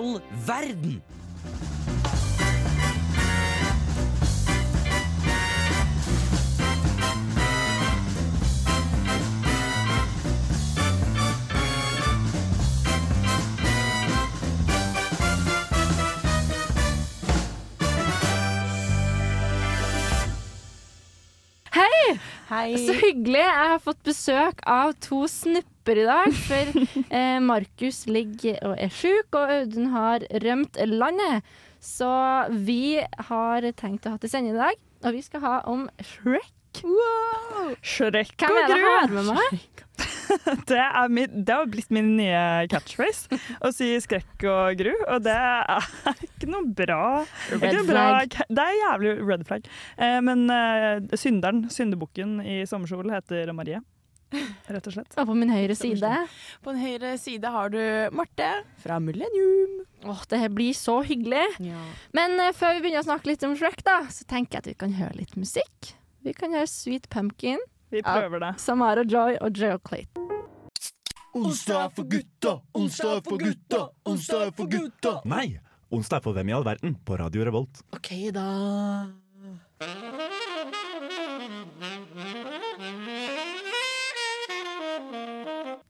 [0.00, 1.02] all verden?
[22.50, 22.74] Hei!
[22.82, 23.38] Så hyggelig.
[23.44, 26.32] Jeg har fått besøk av to snupper i dag.
[26.34, 26.80] For
[27.20, 31.46] eh, Markus ligger og er sjuk, og Audun har rømt landet.
[31.78, 32.10] Så
[32.66, 32.98] vi
[33.30, 36.50] har tenkt å ha til sending i dag, og vi skal ha om Shrek.
[36.82, 37.70] Wow.
[37.82, 39.62] Shrek Hvem er det jeg har med meg?
[40.70, 43.38] Det, er min, det har blitt min nye catchphrase.
[43.64, 44.92] Å si skrekk og gru.
[45.10, 47.02] Og det er ikke noe bra.
[47.52, 48.36] Red ikke noe bra, flag.
[48.48, 49.70] det er jævlig red flag.
[49.98, 53.82] Eh, men eh, synderen, syndebukken i sommerkjole, heter Marie.
[54.70, 55.14] Rett og slett.
[55.18, 56.10] Og på min høyre side
[56.62, 57.80] På den høyre side har du
[58.14, 59.80] Marte fra Millennium.
[60.06, 61.42] Åh, det her blir så hyggelig.
[62.16, 64.70] Men eh, før vi begynner å snakke litt om Shrek, da, så tenker jeg at
[64.70, 65.92] vi kan høre litt musikk.
[66.24, 67.60] Vi kan høre Sweet Pumpkin,
[67.90, 68.52] Vi prøver det.
[68.62, 70.26] Samara Joy og Joe Clate.
[71.34, 75.12] Onsdag er for gutta, onsdag er for gutta, onsdag er for gutta.
[75.30, 75.60] Nei,
[75.94, 77.82] onsdag er for Hvem i all verden på Radio Revolt.
[77.94, 78.46] OK, da.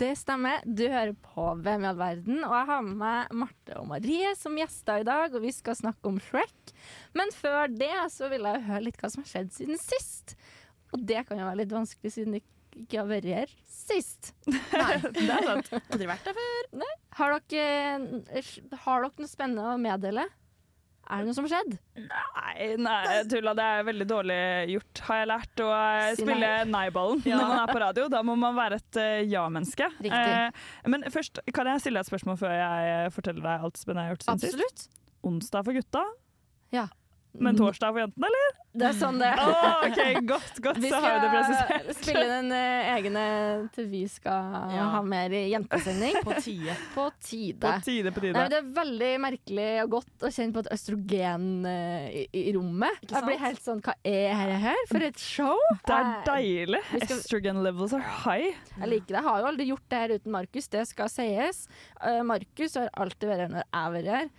[0.00, 0.60] Det stemmer.
[0.64, 4.32] Du hører på Hvem i all verden, og jeg har med meg Marte og Marie
[4.40, 6.72] som gjester i dag, og vi skal snakke om Shrek.
[7.16, 10.36] Men før det så vil jeg høre litt hva som har skjedd siden sist.
[10.94, 12.42] Og det kan jo være litt vanskelig siden det
[12.78, 14.32] ikke har vært her sist.
[14.46, 15.72] Nei, det er sant.
[15.80, 16.92] Aldri vært der før.
[17.18, 18.44] Har dere,
[18.84, 20.28] har dere noe spennende å meddele?
[21.10, 21.72] Er det noe som har skjedd?
[22.04, 23.54] Nei, nei, tulla.
[23.58, 24.38] Det er veldig dårlig
[24.76, 25.62] gjort, har jeg lært.
[25.64, 26.70] Å eh, Si spille nei.
[26.70, 26.84] nei
[27.26, 27.40] ja.
[27.40, 28.04] når man er på radio.
[28.12, 29.90] Da må man være et eh, ja-menneske.
[30.06, 30.62] Eh,
[30.94, 34.06] men først, kan jeg stille deg et spørsmål før jeg eh, forteller deg alt spennende
[34.06, 34.54] jeg har gjort siden sist?
[34.54, 34.86] Absolutt.
[35.30, 36.06] Onsdag for gutta,
[36.70, 36.86] Ja.
[37.38, 38.56] Men torsdag for jentene, eller?
[38.70, 39.40] Det er sånn det er.
[39.42, 41.96] Oh, OK, godt, godt, så har vi det skal presisert.
[42.04, 43.22] spille den eh, egne
[43.74, 44.84] til vi skal Ja.
[44.92, 46.20] ha mer jentesending.
[46.22, 46.76] På tide.
[46.94, 47.58] På tide.
[47.64, 48.34] På tide, på tide.
[48.38, 52.52] Nei, det er veldig merkelig og godt å kjenne på et østrogen eh, i, i
[52.54, 53.00] rommet.
[53.02, 54.84] Ikke Jeg blir helt sånn Hva er dette her?
[54.92, 55.56] For et show!
[55.86, 56.82] Det er deilig.
[56.92, 58.54] Vi skal- Estrogen levels are high.
[58.78, 59.18] Jeg liker det.
[59.18, 61.64] Jeg har jo aldri gjort det her uten Markus, det skal sies.
[61.98, 64.30] Uh, Markus har alltid vært her når jeg har vært her.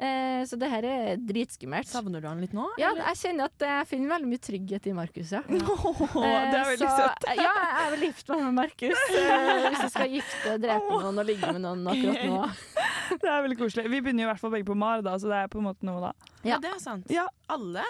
[0.00, 1.84] Eh, så det her er dritskummelt.
[1.90, 2.64] Savner du han litt nå?
[2.80, 3.10] Ja, eller?
[3.10, 5.42] jeg kjenner at jeg finner veldig mye trygghet i Markus, ja.
[5.44, 7.26] Åh, det Eh, er veldig så, søtt.
[7.36, 7.50] Ja,
[7.82, 9.02] jeg vil gifte meg med Markus.
[9.12, 12.40] eh, hvis jeg skal gifte, drepe noen og ligge med noen akkurat nå.
[13.20, 13.88] Det er veldig koselig.
[13.90, 15.66] Vi begynner jo i hvert fall begge på MAR, da, så det er på en
[15.66, 16.12] måte noe, da.
[16.44, 16.54] Ja.
[16.54, 17.10] Ja, det er sant.
[17.12, 17.26] Ja.
[17.50, 17.82] Alle?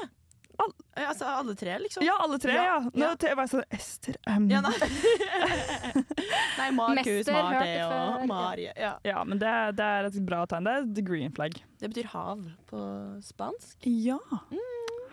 [0.61, 2.03] All- Eh, Altså alle tre, liksom?
[2.05, 2.65] Ja, alle tre, ja.
[2.65, 3.35] Ja, Nå ja.
[3.39, 4.49] var jeg sånn Ester um.
[4.51, 4.73] Ja, nei.
[6.61, 8.73] nei, Markus, Marte og Marie.
[8.77, 8.93] Ja.
[9.07, 10.67] Ja, men det, det er et bra tegn.
[10.69, 11.57] Det er the green flag.
[11.81, 12.83] Det betyr hav på
[13.25, 13.79] spansk.
[13.87, 14.19] Ja.
[14.51, 14.59] Mm.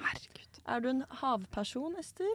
[0.03, 0.46] Herregud.
[0.67, 2.27] Er du en havperson, Ester?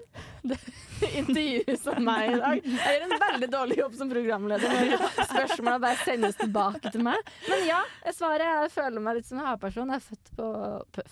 [1.20, 2.62] intervjuet som meg i dag.
[2.64, 7.32] Jeg gjør en veldig dårlig jobb som programleder når spørsmålene bare sendes tilbake til meg.
[7.50, 7.82] Men ja,
[8.16, 9.92] svaret er jeg føler meg litt som en havperson.
[9.92, 10.48] Jeg er født på,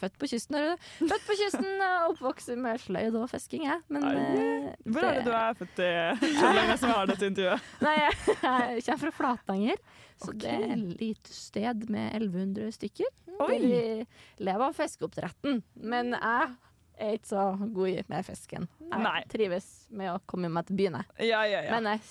[0.01, 0.57] født på kysten.
[0.57, 0.89] Det?
[1.03, 3.85] Født på kysten og oppvokst med sløyd og fisking, jeg.
[3.93, 5.91] Men eh, Hvor er det du er født i?
[6.25, 7.69] Skjønner jeg som har dette intervjuet.
[7.87, 9.85] Nei, jeg, jeg kommer fra Flatanger.
[10.21, 10.41] Så okay.
[10.41, 13.13] det er et lite sted med 1100 stykker.
[13.41, 13.53] Oi.
[13.53, 15.63] Der vi lever av fiskeoppdretten.
[15.81, 16.51] Men jeg
[17.01, 17.45] er ikke så
[17.75, 18.69] god med fisken.
[18.91, 19.23] Jeg Nei.
[19.33, 21.01] trives med å komme meg til byen.
[21.19, 21.71] Ja, ja, ja.
[21.75, 22.05] Men jeg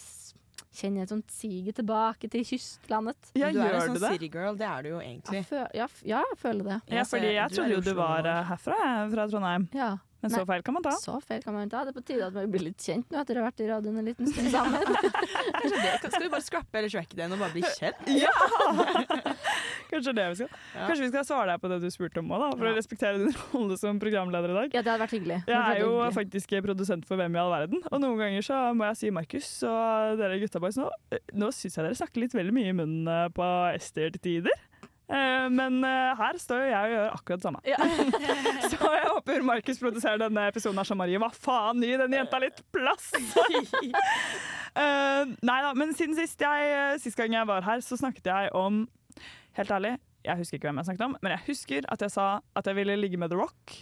[0.79, 3.31] kjenner et sånt siget tilbake til kystlandet.
[3.37, 4.11] ja du er en sånn citygirl, det?
[4.17, 5.39] city girl, det er du jo egentlig.
[5.41, 6.77] Jeg føl, ja, ja, jeg føler det.
[6.93, 8.77] Ja, fordi jeg trodde jo du var eh, herfra,
[9.13, 9.67] fra Trondheim.
[9.75, 9.89] Ja.
[10.19, 10.39] Men Nei.
[10.41, 10.91] så feil kan man ta.
[10.99, 11.85] Så feil kan man ta.
[11.87, 13.67] Det er på tide at man blir litt kjent nå etter å ha vært i
[13.69, 14.83] radioen en liten stund sammen.
[15.59, 18.09] Kanskje det, skal vi bare scrappe eller tracket igjen og bare bli kjent?
[18.19, 18.33] Ja!
[19.91, 20.51] Kanskje det vi skal.
[20.75, 20.89] Ja.
[20.89, 23.33] Kanskje vi skal svare deg på det du spurte om òg, for å respektere din
[23.53, 24.75] rolle som programleder i dag.
[24.75, 25.39] Ja, det hadde vært hyggelig.
[25.47, 26.15] Jeg er jo hyggelig.
[26.19, 29.49] faktisk produsent for Hvem i all verden, og noen ganger så må jeg si Markus
[29.67, 30.87] og dere gutta boys nå,
[31.35, 34.68] nå syns jeg dere snakker litt veldig mye i munnen eh, på Ester til tider.
[35.09, 37.61] Eh, Men eh, her står jo jeg og gjør akkurat det samme.
[37.65, 37.77] Ja.
[38.69, 41.17] Så jeg håper Markus produserer denne episoden her som Marie.
[41.21, 43.11] Hva faen, gi den jenta litt plass!
[44.79, 48.51] Eh, nei da, men siden sist, jeg, sist gang jeg var her, så snakket jeg
[48.55, 48.83] om
[49.57, 52.27] Helt ærlig, jeg husker ikke hvem jeg snakket om, men jeg husker at jeg sa
[52.55, 53.73] at jeg ville ligge med The Rock.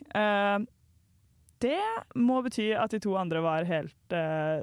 [1.63, 1.79] Det
[2.19, 4.61] må bety at de to andre var helt uh,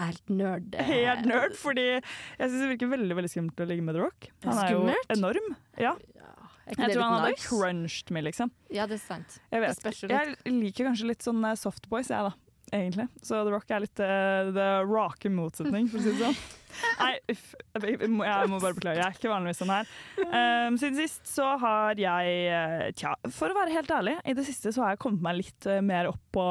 [0.00, 0.74] helt nerd.
[0.88, 2.02] Helt nerd, fordi jeg
[2.48, 4.28] syns det virker veldig veldig skummelt å ligge med The Rock.
[4.46, 4.82] Han er jo
[5.16, 5.52] enorm.
[5.78, 6.32] Ja, Ja,
[6.66, 7.46] jeg tror han hadde nice?
[7.46, 8.50] crunched meg, liksom.
[8.74, 9.38] Ja, det er sant.
[9.52, 9.62] Jeg
[10.10, 12.34] Jeg liker kanskje litt sånn softboys, jeg, da.
[12.72, 13.08] Egentlig.
[13.22, 16.38] Så The Rock er litt uh, the rake motsetning, for å si det sånn.
[17.00, 17.44] Nei, uff.
[17.76, 19.00] Jeg må, jeg må bare beklage.
[19.00, 19.92] Jeg er ikke vanligvis sånn her.
[20.20, 24.44] Um, siden sist så har jeg eh, Tja, for å være helt ærlig, i det
[24.48, 26.44] siste så har jeg kommet meg litt eh, mer opp på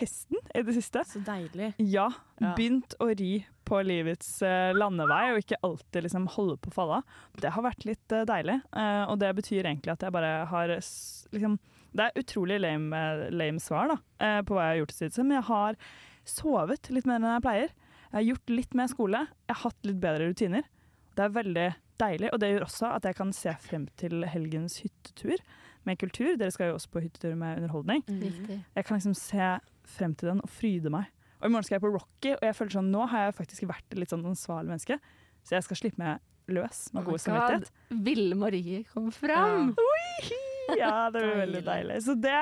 [0.00, 0.40] hesten.
[0.52, 1.04] I det siste.
[1.08, 1.72] Så deilig.
[1.80, 2.10] Ja.
[2.40, 3.40] Begynt å ri
[3.70, 7.02] på livets eh, landevei, og ikke alltid liksom holde på falla.
[7.38, 10.74] Det har vært litt eh, deilig, uh, og det betyr egentlig at jeg bare har
[10.74, 11.60] liksom
[11.96, 13.00] Det er utrolig lame,
[13.34, 15.78] lame svar da, eh, på hva jeg har gjort i men jeg har
[16.30, 17.72] sovet litt mer enn jeg pleier.
[18.10, 20.68] Jeg har gjort litt mer skole, jeg har hatt litt bedre rutiner.
[21.16, 21.68] Det er veldig
[22.00, 25.42] deilig, og det gjør også at jeg kan se frem til helgens hyttetur
[25.88, 26.32] med kultur.
[26.40, 28.04] Dere skal jo også på hyttetur med underholdning.
[28.08, 28.64] Mm.
[28.76, 29.50] Jeg kan liksom se
[29.96, 31.10] frem til den og fryde meg.
[31.40, 33.68] Og I morgen skal jeg på Rocky, og jeg føler sånn, nå har jeg faktisk
[33.70, 35.00] vært litt sånn ansvarlig menneske.
[35.46, 36.20] Så jeg skal slippe meg
[36.52, 37.72] løs med Oh god samvittighet.
[38.10, 39.72] Ville Marie komme fram?
[39.72, 40.46] Ja,
[41.14, 42.00] det blir veldig Deilig.
[42.06, 42.36] Så det,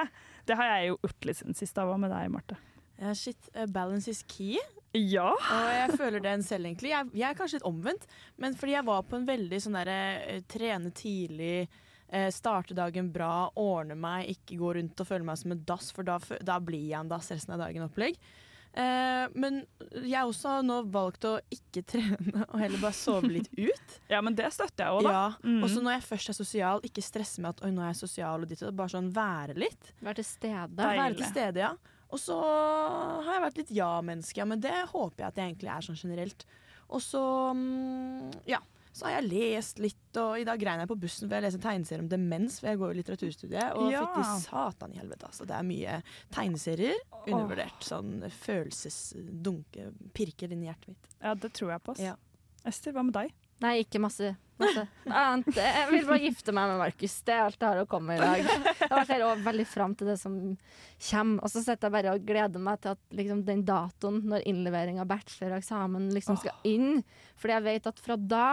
[0.48, 1.78] det har jeg jo gjort litt siden sist.
[1.78, 2.58] Hva med deg, Marte?
[2.98, 3.50] Ja, shit.
[3.54, 4.58] eh, balance is key.
[4.96, 5.30] Ja.
[5.34, 6.90] Og jeg føler den selv, egentlig.
[6.94, 8.08] Jeg, jeg er kanskje litt omvendt,
[8.40, 11.68] men fordi jeg var på en veldig sånn derre eh, trene tidlig,
[12.08, 15.92] eh, starte dagen bra, ordne meg, ikke gå rundt og føle meg som en dass,
[15.94, 18.16] for da, da blir jeg en dass resten av dagen-opplegg.
[18.16, 18.44] Eh,
[19.34, 19.62] men
[20.04, 23.96] jeg har også nå valgt å ikke trene og heller bare sove litt ut.
[24.12, 25.12] ja, men det støtter jeg òg, da.
[25.12, 25.62] Ja, Mm.
[25.64, 28.00] Og så når jeg først er sosial, ikke stresse med at oi, nå er jeg
[28.02, 29.92] sosial og ditt og bare sånn være litt.
[30.04, 30.68] Være til stede.
[30.78, 31.00] Deilig.
[31.02, 31.72] Være til stede, ja.
[32.08, 35.72] Og så har jeg vært litt ja-menneske, ja, men det håper jeg at jeg egentlig
[35.74, 36.46] er sånn generelt.
[36.88, 37.20] Og så,
[37.52, 38.27] mm, ja,
[38.98, 41.62] så har jeg lest litt, og i dag grein jeg på bussen for jeg leser
[41.62, 44.04] tegneserier om demens, for jeg går jo litteraturstudiet, og Ja.
[44.06, 45.46] fytti satan i helvete, altså.
[45.46, 45.98] Det er mye
[46.34, 47.80] tegneserier, undervurdert.
[47.86, 48.16] Sånn
[48.92, 51.08] følelsesdunke, pirker inn i hjertet mitt.
[51.22, 51.94] Ja, det tror jeg på.
[51.96, 52.00] ass.
[52.02, 52.16] Ja.
[52.66, 53.32] Ester, hva med deg?
[53.62, 54.36] Nei, ikke masse.
[54.58, 54.84] masse.
[55.06, 55.54] Annet.
[55.58, 57.14] Jeg vil bare gifte meg med Markus.
[57.26, 58.66] Det er alt jeg har å komme med i dag.
[58.84, 60.34] Jeg ser også veldig fram til det som
[61.10, 61.42] kommer.
[61.42, 65.00] Og så sitter jeg bare og gleder meg til at liksom, den datoen når innlevering
[65.02, 67.02] av bachelor og eksamen liksom skal inn.
[67.38, 68.44] Fordi jeg vet at fra da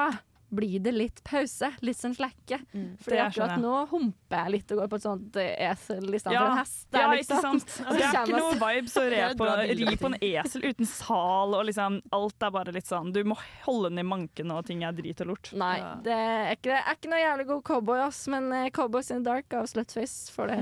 [0.50, 1.72] blir det litt pause.
[1.82, 2.60] Litt sånn slekke.
[2.72, 6.20] Fordi For akkurat nå humper jeg litt og går på et sånt eh, esel i
[6.22, 6.44] stedet Ja.
[6.46, 6.86] for en hest.
[6.92, 7.38] der, Ja, liksom.
[7.38, 7.88] ikke sant?
[7.88, 9.06] Og Det er ikke noe vibes å
[9.42, 13.12] på, ri på på en esel uten sal, og liksom alt er bare litt sånn
[13.12, 15.52] Du må holde den i manken, og ting er drit og lort.
[15.54, 15.96] Nei, Ja.
[16.06, 19.24] det er ikke, det er ikke noe jævlig god cowboy, ass, men eh, Cowboys in
[19.24, 20.62] the Dark av Slutface får det.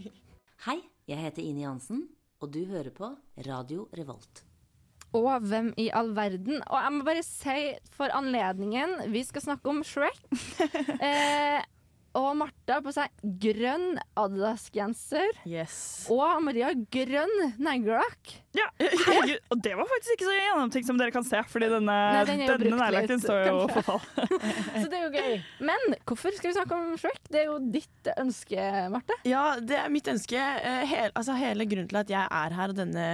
[0.66, 2.08] Hei, jeg heter Ine Jansen,
[2.42, 3.16] og du hører på
[3.46, 4.44] Radio Revolt.
[5.16, 6.62] Og hvem i all verden?
[6.64, 7.58] Og jeg må bare si
[7.92, 10.22] for anledningen, vi skal snakke om Shrek.
[11.08, 11.60] eh,
[12.16, 15.36] og Martha på seg grønn Adidas-genser.
[15.48, 15.76] Yes.
[16.12, 18.38] Og Maria grønn neglelakk.
[18.52, 21.98] Ja, herregud, og det var faktisk ikke så gjennomtenkt som dere kan se, fordi denne,
[22.16, 24.02] Nei, den denne neglelakken står jo for fall.
[24.82, 25.38] Så det er jo gøy.
[25.70, 27.22] Men hvorfor skal vi snakke om Shrek?
[27.32, 29.16] Det er jo ditt ønske, Marte.
[29.28, 30.36] Ja, det er mitt ønske.
[30.36, 33.06] Hele, altså hele grunnen til at jeg er her, og denne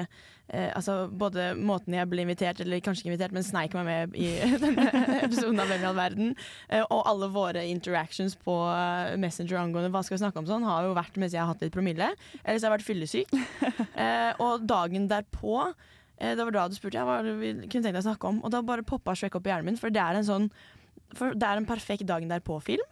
[0.49, 4.19] eh, altså Både måten jeg ble invitert, eller kanskje ikke invitert, men sneik meg med
[4.19, 4.33] i
[4.65, 4.89] denne
[5.23, 6.35] episoden av Hvem i all verden,
[6.73, 10.67] eh, og alle våre interactions på eh, Messenger angående hva skal vi snakke om sånn,
[10.67, 12.11] har jo vært mens jeg har hatt litt promille.
[12.43, 13.37] Eller så har jeg vært fyllesyk.
[13.99, 15.28] Eh, og dagen derpå
[16.19, 18.43] eh, det var da du spurte jeg hva du kunne tenkt deg å snakke om,
[18.45, 20.51] og da bare poppa Shrek opp i hjernen min, for det er en sånn
[21.17, 22.85] for det er en perfekt dagen derpå-film.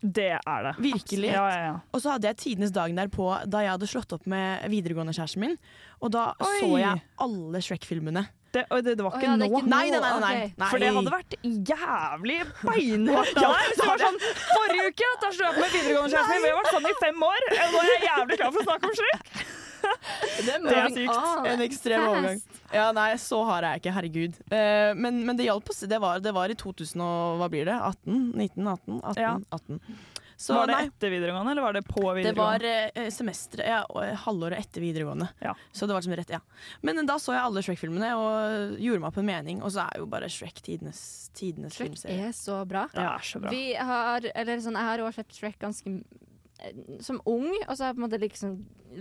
[0.00, 0.72] Det er det.
[0.80, 1.28] Virkelig.
[1.28, 1.72] Ja, ja, ja.
[1.92, 5.56] Og så hadde jeg tidenes dagen derpå da jeg hadde slått opp med videregående-kjæresten min.
[6.00, 6.52] Og da Oi.
[6.62, 8.24] så jeg alle Shrek-filmene.
[8.50, 9.70] Det, det, det var ikke, ikke ja, det ikke nå.
[9.70, 10.14] Nei, nei, nei.
[10.24, 10.70] nei, Okay.
[10.72, 13.76] For det hadde vært jævlig beinhardt av deg.
[13.76, 16.46] Det var sånn forrige uke slo jeg opp med videregående-kjæresten min.
[16.48, 17.50] Vi har vært sammen i fem år.
[17.60, 19.58] Nå er jeg jævlig klar for å snakke om Shrek.
[20.46, 21.48] Det Det er sykt.
[21.50, 22.12] En ekstrem Fast.
[22.12, 22.40] overgang.
[22.72, 24.38] Ja, nei, så hard er jeg ikke, herregud.
[24.52, 25.82] Uh, men, men det hjalp oss.
[25.90, 27.76] Det var, det var i 2000 og hva blir det?
[27.76, 28.32] 18?
[28.38, 28.72] 19?
[28.76, 29.00] 18?
[29.02, 29.20] 18?
[29.20, 29.34] Ja.
[29.50, 29.82] 18.
[30.40, 32.60] Så var det nei, etter videregående, eller var det på videregående?
[32.64, 35.26] det var eh, semesteret, ja, halvåret etter videregående.
[35.44, 35.52] Ja.
[35.68, 36.38] Så det var som rett, ja.
[36.80, 40.00] Men da så jeg alle Shrek-filmene og gjorde meg opp en mening, og så er
[40.00, 41.02] jo bare Shrek tidenes,
[41.36, 42.30] tidenes Shrek filmserie.
[42.30, 42.86] er så bra.
[42.94, 43.52] Det er så bra.
[43.52, 46.29] Vi har, eller sånn, jeg har også sett Shrek ganske eh,
[47.00, 48.56] som ung, og så har jeg på en måte liksom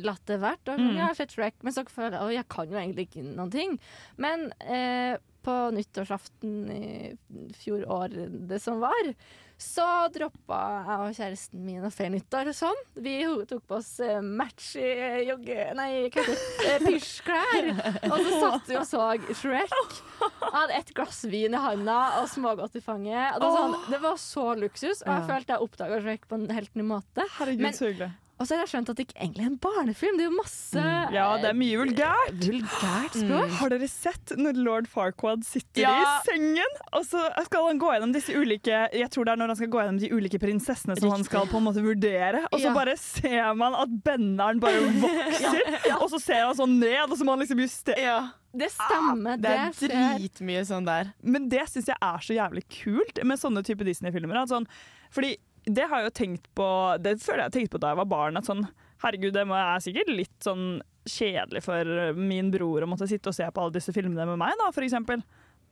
[0.06, 0.70] latt det vært.
[0.70, 0.94] Og Mm.
[0.96, 3.52] Jeg har sett Shrek, men så føler jeg at jeg kan jo egentlig ikke noen
[3.52, 3.80] ting.
[4.18, 7.18] Men eh, på nyttårsaften i
[7.56, 8.16] fjor år,
[8.50, 9.14] det som var,
[9.60, 9.86] så
[10.16, 12.78] droppa jeg og kjæresten min å feire nyttår og sånn.
[13.04, 13.16] Vi
[13.50, 15.58] tok på oss eh, match i eh, jogge...
[15.76, 15.90] Nei?
[16.08, 17.68] Eh, Pysjklær.
[18.08, 19.76] Og så satt vi og så Shrek.
[20.22, 23.36] Jeg hadde et glass vin i handa og smågodt i fanget.
[23.36, 26.50] Det, var sånn, det var så luksus, og jeg følte jeg oppdaga Shrek på en
[26.56, 27.28] helt ny måte.
[27.38, 28.12] Herregud, Men- så hyggelig.
[28.40, 30.16] Og så har jeg skjønt at det ikke egentlig er en barnefilm.
[30.16, 32.38] Det er jo masse Ja, det er mye vulgært.
[32.40, 33.50] vulgært språk.
[33.60, 35.92] Har dere sett når lord Farquad sitter Ja.
[36.00, 37.20] i sengen, og så
[37.50, 40.00] skal han gå gjennom disse ulike Jeg tror det er når han skal gå gjennom
[40.00, 42.74] de ulike prinsessene som han skal på en måte vurdere, og så Ja.
[42.74, 47.26] bare ser man at benneren bare vokser, og så ser han sånn ned, og så
[47.28, 49.36] må han liksom justere Ja, Det stemmer.
[49.36, 51.12] det er dritmye sånn der.
[51.22, 54.48] Men det syns jeg er så jævlig kult med sånne type Disney-filmer.
[54.48, 54.66] Sånn,
[55.12, 55.36] fordi
[55.76, 56.68] det har jeg jo tenkt på
[57.04, 58.40] Det føler jeg tenkte på da jeg var barn.
[58.40, 58.64] At sånn,
[59.04, 63.48] herregud, det er sikkert litt sånn kjedelig for min bror å måtte sitte og se
[63.50, 65.24] på alle disse filmene med meg, da, for eksempel.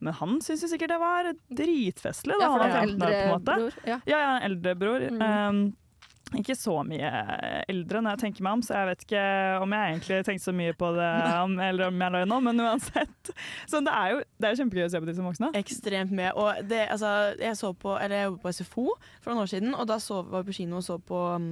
[0.02, 1.28] Men han syns jo sikkert det var
[1.58, 3.28] dritfestlig da Ja, for han det var er 15 år.
[3.28, 3.78] på en bror.
[3.90, 3.98] Ja.
[4.06, 5.06] Ja, er en eldre bror.
[5.10, 5.22] Mm.
[5.22, 5.60] Um,
[6.36, 7.08] ikke så mye
[7.70, 9.22] eldre når jeg tenker meg om, så jeg vet ikke
[9.64, 11.10] om jeg egentlig tenkte så mye på det,
[11.46, 13.32] om, eller om jeg løy nå, men uansett.
[13.70, 15.52] Så det er jo det er kjempegøy å se på disse voksne.
[15.58, 16.34] Ekstremt mye.
[16.38, 18.86] Og det, altså, jeg så på, eller jeg jobbet på SFO
[19.22, 21.50] for noen år siden, og da så, var vi på kino og så på um,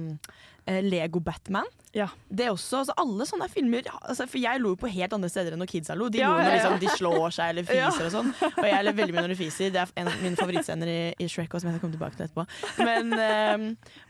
[0.67, 1.67] Lego Batman.
[1.95, 2.09] Ja.
[2.29, 5.29] Det er også, altså Alle sånne filmer altså, For jeg lo jo på helt andre
[5.31, 6.09] steder enn når kidsa lo.
[6.11, 7.87] De Ja, lo når liksom, de slår seg eller Ja.
[7.89, 8.31] fiser og sånn.
[8.51, 9.71] Og jeg ler veldig mye når de fiser.
[9.73, 12.19] Det er en av mine favorittscener i, i Shrek også, som jeg skal komme tilbake
[12.19, 12.45] til etterpå.
[12.83, 13.65] Men, um,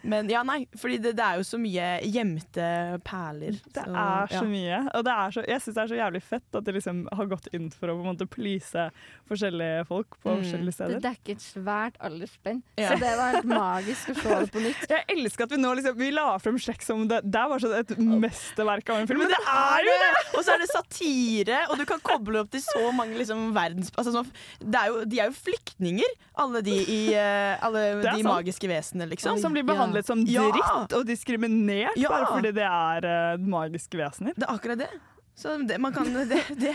[0.10, 0.60] men ja, nei.
[0.78, 2.68] Fordi det, det er jo så mye gjemte
[3.08, 3.60] perler.
[3.68, 4.42] Det så, er ja.
[4.42, 4.82] så mye.
[4.98, 7.32] Og det er så, jeg syns det er så jævlig fett at de liksom har
[7.32, 8.88] gått inn for å på en måte please
[9.30, 10.42] forskjellige folk på Mm.
[10.44, 11.00] forskjellige Det steder.
[11.04, 12.62] dekker et svært aldersspenn.
[12.78, 12.90] Ja.
[12.92, 14.84] Så det var helt magisk å se det på nytt.
[14.92, 17.82] Jeg elsker at vi nå liksom Vi la frem Shrek som det det var sånn
[17.84, 17.92] et
[18.24, 19.22] mesterverk av en film.
[19.24, 20.10] Men det er jo det!
[20.38, 23.92] Og så er det satire, og du kan koble opp til så mange liksom, verdens...
[23.96, 24.32] Altså, sånn,
[24.64, 28.28] det er jo, de er jo flyktninger, alle de, i, uh, alle de sant.
[28.30, 29.42] magiske vesenene, liksom.
[29.44, 32.10] Som blir behandlet som dritt og diskriminert Ja.
[32.14, 34.36] bare fordi det er uh, magiske vesener.
[34.38, 34.92] Det er akkurat det.
[35.38, 36.72] Så det, man kan, det, det,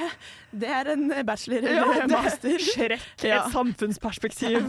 [0.54, 2.60] det er en bachelor eller ja, master.
[2.62, 3.40] Shrek, Ja.
[3.40, 4.68] et samfunnsperspektiv.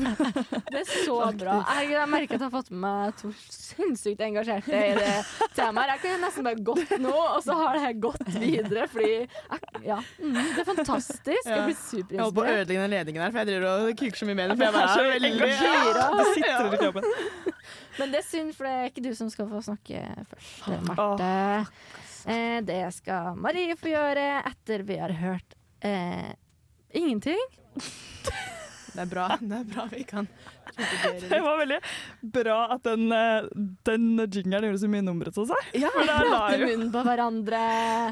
[0.73, 1.59] Det er så bra.
[1.77, 5.11] Jeg, jeg merker at jeg har fått med meg to sinnssykt engasjerte i det
[5.53, 5.91] temaet.
[5.93, 8.87] Jeg kunne nesten bare gått nå, og så har det her gått videre.
[8.89, 9.29] Fordi jeg,
[9.85, 11.21] ja, mm, Det er fantastisk.
[11.29, 12.65] Jeg blir Jeg holdt på å superinspirert.
[12.65, 14.57] ødelegge den ledningen her, for jeg driver og kuker så mye med den.
[14.57, 16.01] For jeg Det er så er veldig engasjert.
[16.17, 17.11] Det sitter litt i jobben.
[17.99, 20.01] Men det er synd, for det er ikke du som skal få snakke
[20.33, 21.29] først, Marte.
[22.25, 26.31] Eh, det skal Marie få gjøre etter vi har hørt eh,
[26.95, 27.39] ingenting.
[28.93, 29.25] Det er bra.
[29.41, 30.27] Det er bra vi kan
[31.29, 31.77] Det var veldig
[32.33, 33.45] bra at den, eh,
[33.85, 35.71] den jingeren gjorde så mye nummer ut av seg.
[35.81, 37.59] Ja, prate munnen på hverandre.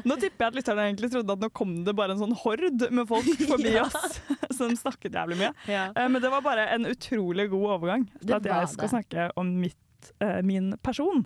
[0.06, 2.84] Nå tipper jeg at lytterne egentlig trodde at nå kom det bare en sånn hord
[2.94, 3.86] med folk forbi Ja.
[3.88, 4.20] oss
[4.58, 5.52] som snakket jævlig mye.
[5.70, 5.88] Ja.
[5.96, 8.92] Eh, Men det var bare en utrolig god overgang til at jeg skal det.
[8.96, 9.78] snakke om mitt,
[10.22, 11.24] eh, min person,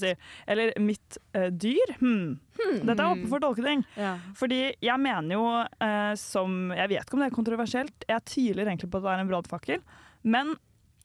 [0.00, 0.12] si.
[0.46, 1.94] Eller mitt eh, dyr.
[2.00, 2.38] Hmm.
[2.56, 3.84] Dette er åpen for tolkning.
[3.98, 4.16] Ja.
[4.38, 5.46] Fordi jeg mener jo,
[5.84, 9.12] eh, som Jeg vet ikke om det er kontroversielt, jeg tviler egentlig på at det
[9.12, 9.84] er en brannfakkel.
[10.26, 10.54] Men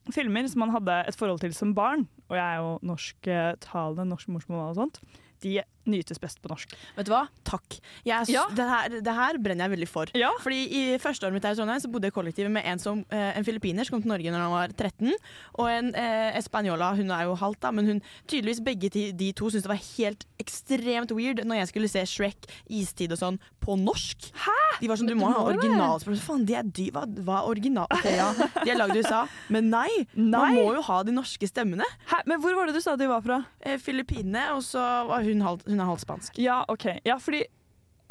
[0.09, 4.31] filmer som man hadde et forhold til som barn, og jeg er jo norsktalende, norsk
[4.33, 5.01] morsmål og sånt,
[5.43, 5.59] de
[5.89, 6.73] nytes best på norsk.
[6.97, 7.23] Vet du hva?
[7.47, 7.79] Takk.
[8.05, 8.45] Jeg Ja.
[8.53, 10.11] det, her, det her brenner jeg veldig for.
[10.17, 10.31] Ja.
[10.43, 12.79] Fordi I første året mitt her i Trondheim så bodde jeg i kollektivet med en,
[12.79, 15.13] som, eh, en filippiner som kom til Norge når han var 13,
[15.59, 16.93] og en eh, espanjola.
[16.99, 19.81] Hun er jo halvt, da, men hun tydeligvis begge de, de to syntes det var
[19.97, 24.31] helt ekstremt weird når jeg skulle se Shrek, Istid og sånn på norsk.
[24.41, 24.55] Hæ?
[24.81, 26.17] De var sånn, Du må ha originalspråk.
[26.23, 26.87] Faen, de er dy...
[26.95, 27.85] Hva, hva er original...
[27.93, 28.31] Ok, ja,
[28.63, 29.23] de er lagd i USA,
[29.53, 29.89] men nei!
[30.17, 31.85] Man må jo ha de norske stemmene.
[32.09, 32.23] Hæ?
[32.29, 33.41] Men hvor var det du sa de var fra?
[33.61, 36.39] Eh, Filippinene, og så var hun, halvt, hun er halvt spansk.
[36.41, 36.87] Ja, OK.
[37.07, 37.45] Ja, fordi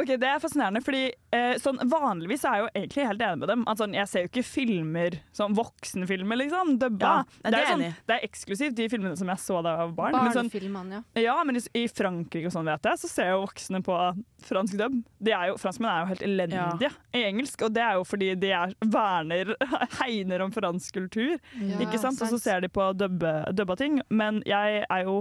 [0.00, 1.00] Ok, Det er fascinerende, fordi
[1.34, 3.64] eh, sånn, vanligvis er jeg jo egentlig helt enig med dem.
[3.68, 7.10] At, sånn, jeg ser jo ikke filmer, sånn voksenfilmer, liksom, dubba.
[7.20, 9.90] Ja, det er er sånn, det er eksklusivt de filmene som jeg så da jeg
[9.90, 10.16] var barn.
[10.16, 11.02] Men sånn, ja.
[11.20, 13.98] ja, men i, i Frankrike og sånn vet jeg, så ser jo voksne på
[14.46, 14.96] fransk dub.
[15.28, 18.72] Er franskmenn er jo helt elendige i engelsk, og det er jo fordi de er,
[18.96, 19.52] verner,
[20.00, 21.36] hegner om fransk kultur.
[21.60, 22.20] Ja, ikke sant?
[22.24, 24.00] Og så ser de på dubbe, dubba ting.
[24.08, 25.20] Men jeg er jo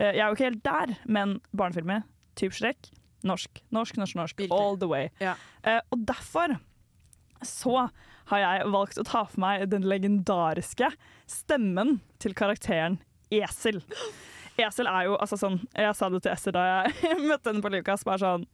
[0.00, 2.02] Jeg er jo ikke helt der, men barnefilmer,
[2.38, 2.88] type Shrek,
[3.22, 3.62] norsk.
[3.74, 4.38] Norsk, norsk, norsk.
[4.38, 4.58] Virkelig.
[4.60, 5.08] All the way.
[5.22, 5.36] Ja.
[5.62, 6.56] Eh, og derfor
[7.44, 7.88] så
[8.30, 10.88] har jeg valgt å ta for meg den legendariske
[11.30, 12.98] stemmen til karakteren
[13.34, 13.82] Esel.
[14.60, 17.72] Esel er jo altså sånn Jeg sa det til Ester da jeg møtte henne på
[17.74, 18.06] Livkast.
[18.06, 18.46] Bare sånn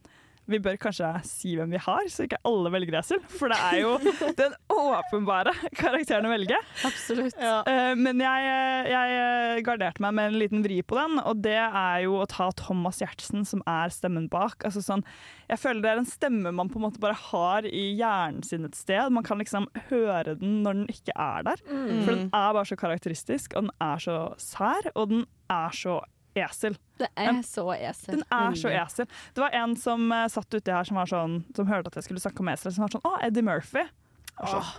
[0.51, 3.21] Vi bør kanskje si hvem vi har, så ikke alle velger Esel.
[3.31, 3.93] For det er jo
[4.41, 6.59] den åpenbare karakteren å velge.
[6.87, 7.37] Absolutt.
[7.41, 7.61] Ja.
[7.97, 8.51] men jeg,
[8.91, 12.49] jeg garderte meg med en liten vri på den, og det er jo å ta
[12.57, 14.61] Thomas Gjertsen, som er stemmen bak.
[14.67, 15.05] Altså sånn,
[15.51, 18.67] jeg føler det er en stemme man på en måte bare har i hjernen sin
[18.67, 19.11] et sted.
[19.13, 21.61] Man kan liksom høre den når den ikke er der.
[21.65, 25.99] For den er bare så karakteristisk, og den er så sær, og den er så
[26.37, 26.77] esel.
[27.01, 28.19] Det er så esel.
[28.19, 29.09] Den er så esel.
[29.35, 32.09] Det var en som uh, satt uti her som var sånn Som hørte at jeg
[32.09, 33.87] skulle snakke om esel, som var sånn Å, Eddie Murphy.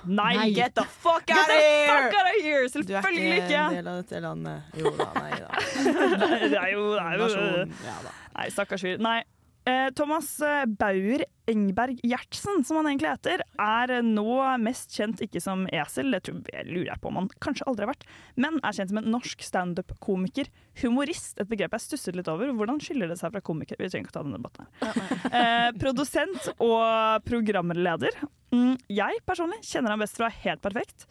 [0.06, 0.34] Nei!
[0.36, 1.86] Nei, get the fuck out of here!
[1.86, 2.68] fuck out of here!
[2.68, 3.60] Du er ikke ikke!
[3.60, 4.72] en del av dette landet.
[4.80, 5.50] Jo da, nei da.
[6.52, 7.76] Det er jo, det er jo Nasjon.
[7.86, 8.14] Ja da.
[8.32, 8.98] Nei, stakkars fyr.
[9.02, 9.20] Nei.
[9.64, 15.20] Eh, Thomas eh, Bauer Engberg Gjertsen, som han egentlig heter, er eh, nå mest kjent
[15.22, 18.06] ikke som esel, det tror jeg lurer jeg på om han kanskje aldri har vært,
[18.42, 20.50] men er kjent som en norsk standup-komiker.
[20.82, 22.50] Humorist, et begrep jeg stusset litt over.
[22.58, 23.78] Hvordan skiller det seg fra komiker?
[23.78, 24.70] Vi trenger ikke ta denne debatten.
[25.32, 28.14] Eh, produsent og programleder.
[28.52, 31.06] Mm, jeg personlig kjenner han best fra Helt perfekt,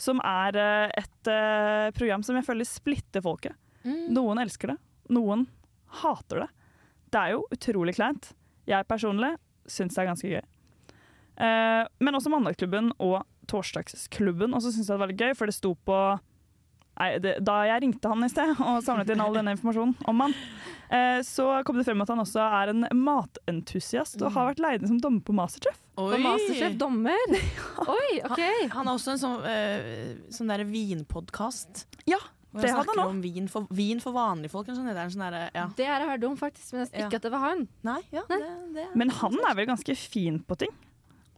[0.00, 0.56] som er
[0.96, 1.30] et
[1.96, 3.56] program som jeg føler splitter folket.
[3.84, 4.78] Noen elsker det,
[5.12, 5.44] noen
[6.00, 6.48] hater det.
[7.16, 8.34] Det er jo utrolig kleint.
[8.68, 9.32] Jeg personlig
[9.64, 10.42] syns det er ganske gøy.
[11.36, 15.56] Eh, men også Mandagsklubben og Torsdagsklubben også syns jeg det var litt gøy, for det
[15.56, 16.00] sto på
[16.96, 20.22] Nei, det, Da jeg ringte han i sted og samlet inn all denne informasjonen om
[20.24, 20.36] han,
[20.88, 24.80] eh, så kom det frem at han også er en matentusiast og har vært leid
[24.84, 25.76] inn som dommer på Masterchef.
[25.96, 27.36] På Masterchef dommer.
[27.98, 28.40] Oi, OK.
[28.72, 31.84] Han har også en sånn, uh, sånn der vinpodkast.
[32.08, 32.20] Ja,
[32.62, 34.66] det hadde han snakker om vin for, vin for vanlige folk.
[34.72, 35.66] Sånn, det er sånn der, ja.
[35.76, 37.20] Det har jeg hørt om, faktisk, men ikke Ja.
[37.20, 37.68] at det var han.
[37.86, 38.38] Nei, ja, Nei.
[38.42, 38.86] Det, det.
[38.96, 40.74] Men han er vel ganske fin på ting?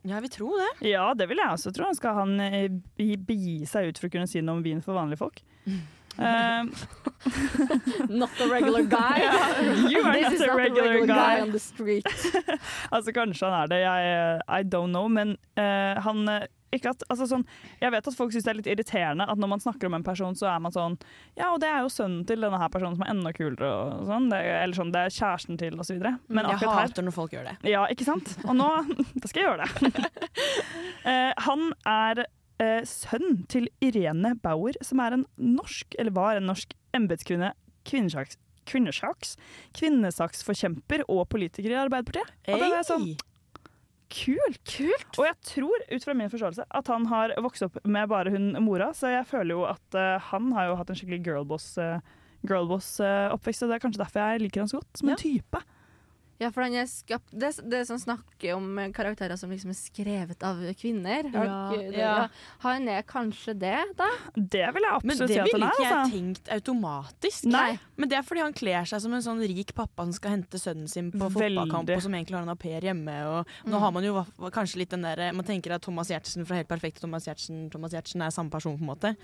[0.04, 0.70] Ja, jeg vil tro det.
[0.88, 1.88] Ja, det vil jeg også tro.
[1.98, 5.18] Skal han eh, begi seg ut for å kunne si noe om vin for vanlige
[5.20, 5.42] folk?
[6.18, 6.72] Um,
[8.08, 9.18] Not a regular guy.
[9.90, 11.40] You are This not is a not regular guy.
[11.40, 12.06] on the street.
[12.94, 13.80] altså, kanskje han er det.
[13.84, 15.08] Jeg, I don't know.
[15.08, 17.44] Men uh, han eh, at, altså sånn,
[17.80, 20.06] Jeg vet at folk syns det er litt irriterende at når man snakker om en
[20.06, 20.96] person, så er man sånn
[21.38, 24.08] Ja, og det er jo sønnen til denne her personen som er enda kulere, og
[24.08, 24.28] sånn.
[24.32, 26.16] Det, eller sånn, det er kjæresten til, så videre.
[26.28, 27.54] Men jeg hater når folk gjør det.
[27.70, 28.34] Ja, ikke sant?
[28.44, 28.68] Og nå
[29.20, 30.08] da skal jeg gjøre det.
[31.08, 32.18] Eh, han er
[32.60, 37.52] eh, sønn til Irene Bauer, som er en norsk, eller var en norsk embetskvinne,
[37.88, 38.36] kvinnesaks,
[38.68, 39.36] kvinnesaks,
[39.78, 42.34] kvinnesaksforkjemper og politiker i Arbeiderpartiet.
[42.52, 43.06] Og er sånn
[44.12, 44.60] kult.
[44.68, 45.18] Kult!
[45.18, 48.52] Og jeg tror, ut fra min forståelse, at han har vokst opp med bare hun
[48.64, 51.74] mora, så jeg føler jo at uh, han har jo hatt en skikkelig girlboss.
[51.82, 51.98] uh,
[52.46, 55.62] Girlboss-oppvekst, og det er kanskje derfor jeg liker han så godt, som en type.
[56.38, 60.44] Ja, for den er skapt Det, det som snakker om karakterer som liksom er skrevet
[60.46, 61.26] av kvinner.
[61.34, 62.28] Ja, Ja, ja.
[62.62, 64.06] Han er kanskje det, da?
[64.34, 65.48] Det vil jeg absolutt si at han er.
[65.48, 66.12] Men det ville ikke jeg Altså.
[66.14, 67.48] tenkt automatisk.
[67.50, 67.78] Nei.
[67.96, 70.60] Men det er fordi han kler seg som en sånn rik pappa som skal hente
[70.62, 73.16] sønnen sin på fotballkamp, og som egentlig har en au pair hjemme.
[73.32, 74.22] Og nå har man jo
[74.54, 77.92] kanskje litt den der Man tenker at Thomas Giertsen fra Helt perfekt Thomas Giertsen, Thomas
[77.92, 79.14] Giertsen er samme person, på en måte.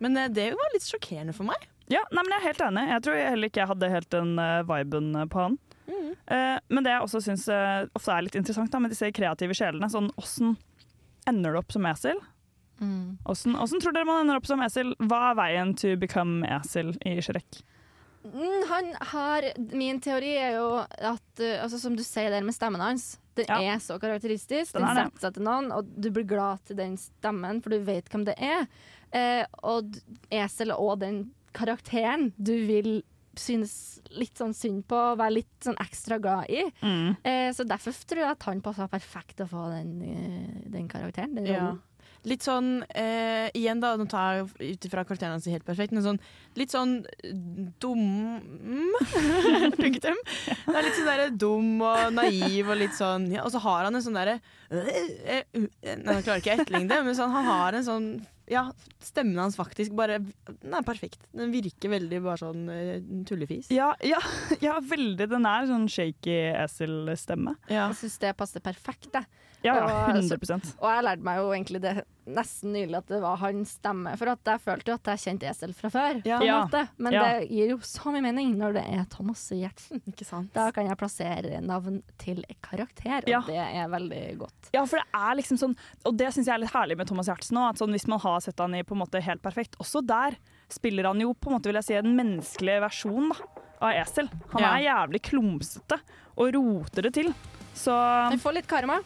[0.00, 1.68] Men eh, det var litt sjokkerende for meg.
[1.92, 2.88] Ja, nei, men Jeg er helt enig.
[2.88, 5.58] Jeg tror heller ikke jeg hadde helt den uh, viben eh, på han.
[5.88, 6.12] Mm.
[6.26, 9.56] Eh, men det jeg også syns eh, ofte er litt interessant da, med disse kreative
[9.56, 10.56] sjelene, sånn åssen
[11.28, 12.20] ender du opp som esel?
[13.24, 13.80] Åssen mm.
[13.80, 14.92] tror dere man ender opp som esel?
[14.98, 17.62] Hva er veien to become esel i Shrek?
[18.24, 19.44] Mm, han har
[19.76, 23.18] Min teori er jo at uh, altså, Som du sier der med stemmen hans.
[23.36, 23.74] Den Ja.
[23.74, 24.72] er så karakteristisk.
[24.72, 27.70] Den Den, er setter seg til noen, og du blir glad til den stemmen, for
[27.70, 28.68] du vet hvem det er.
[29.12, 29.98] Eh, og
[30.30, 33.02] esel og den karakteren du vil
[33.40, 33.74] synes
[34.14, 36.66] litt sånn synd på, være litt sånn ekstra glad i.
[36.84, 37.16] Mm.
[37.22, 41.34] Eh, så derfor tror jeg at han passer perfekt å få den, eh, den karakteren.
[41.38, 41.82] Den rollen.
[42.24, 46.04] Litt sånn eh, Igjen, da, nå tar jeg ut ifra karakteren hans helt perfekt, men
[46.04, 46.20] sånn
[46.56, 46.94] litt sånn
[47.82, 48.38] dum
[49.80, 50.20] Punktum.
[50.24, 53.84] Det er litt sånn derre dum og naiv og litt sånn ja, Og så har
[53.88, 54.38] han en sånn derre
[54.70, 58.08] øh, øh, Nei, jeg klarer ikke å etterligne det, men sånn, han har en sånn
[58.50, 58.66] ja,
[59.02, 61.22] stemmen hans faktisk bare Den er perfekt.
[61.32, 63.70] Den virker veldig bare sånn uh, tullefis.
[63.72, 64.20] Ja, ja,
[64.64, 65.28] ja, veldig.
[65.32, 67.56] Den er sånn shaky esel-stemme.
[67.68, 67.88] Ja.
[67.88, 69.10] Jeg syns det passer perfekt.
[69.14, 69.28] Jeg.
[69.64, 73.36] Ja, ja, 100% Og jeg lærte meg jo egentlig det nesten nylig at det var
[73.36, 74.12] hans stemme.
[74.16, 76.20] For at jeg følte jo at jeg kjente Esel fra før.
[76.24, 76.38] Ja.
[76.40, 76.82] på en måte.
[76.98, 77.22] Men Ja.
[77.24, 80.00] det gir jo så mye mening når det er Thomas Giertsen.
[80.08, 80.52] Ikke sant?
[80.54, 83.40] Da kan jeg plassere navn til karakter, og Ja.
[83.46, 84.70] det er veldig godt.
[84.72, 87.26] Ja, for det er liksom sånn Og det syns jeg er litt herlig med Thomas
[87.28, 87.76] Giertsen òg.
[87.76, 90.36] Sånn, hvis man har sett han i på en måte helt perfekt, også der
[90.68, 93.36] spiller han jo på en måte vil jeg si en menneskelig versjon da,
[93.82, 94.28] av esel.
[94.52, 94.76] Han Ja.
[94.76, 96.00] er jævlig klumsete
[96.36, 97.34] og roter det til.
[97.74, 97.92] Så
[98.30, 99.00] Vi får litt karma.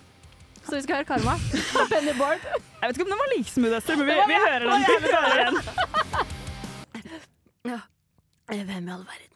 [0.68, 1.34] Så vi skal høre karma
[1.72, 2.42] fra Pennyboard.
[2.44, 4.84] jeg vet ikke om den var like smooth, Ester, men vi, vi hører den.
[4.84, 5.56] Vi hører igjen.
[8.48, 9.34] Hvem i all verden?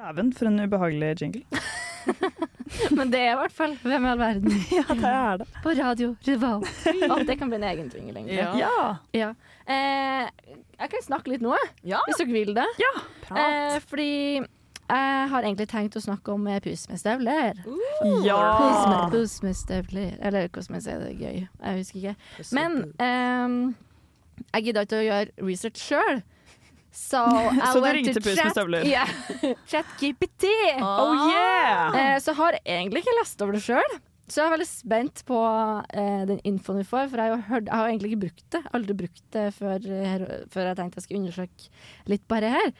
[0.00, 1.44] Dæven, for en ubehagelig jingle.
[2.96, 5.46] Men det er i hvert fall Hvem i all verden Ja, det er det.
[5.64, 6.62] på Radio Rival.
[7.12, 8.38] Og det kan bli en egen jingle, egentlig.
[8.38, 8.54] Ja.
[8.56, 8.94] Ja.
[9.18, 9.30] Ja.
[9.66, 11.52] Eh, jeg kan snakke litt nå,
[11.84, 12.00] Ja.
[12.06, 12.68] hvis dere vil det.
[12.80, 12.92] Ja,
[13.30, 14.40] Eh, fordi
[14.90, 17.62] jeg har egentlig tenkt å snakke om eh, pus med støvler.
[17.66, 18.40] Uh, ja.
[18.90, 20.16] med, pus med støvler.
[20.18, 21.46] Eller hvordan man sier det gøy.
[21.46, 22.50] Jeg husker ikke.
[22.56, 23.56] Men um,
[24.50, 26.22] jeg gidda ikke å gjøre research sjøl.
[26.90, 27.22] Så,
[27.72, 28.86] Så du ringte to Pus med støvler?
[28.88, 29.06] Ja.
[29.70, 30.48] ChatGPT.
[30.82, 31.94] Oh yeah!
[31.94, 34.00] uh, så jeg har egentlig ikke lest over det sjøl.
[34.30, 35.38] Så jeg er veldig spent på
[35.90, 38.62] eh, den infoen vi får, for jeg har, hørt, jeg har egentlig ikke brukt det.
[38.78, 41.70] Aldri brukt det før, her, før jeg tenkte jeg skulle undersøke
[42.12, 42.70] litt bare her.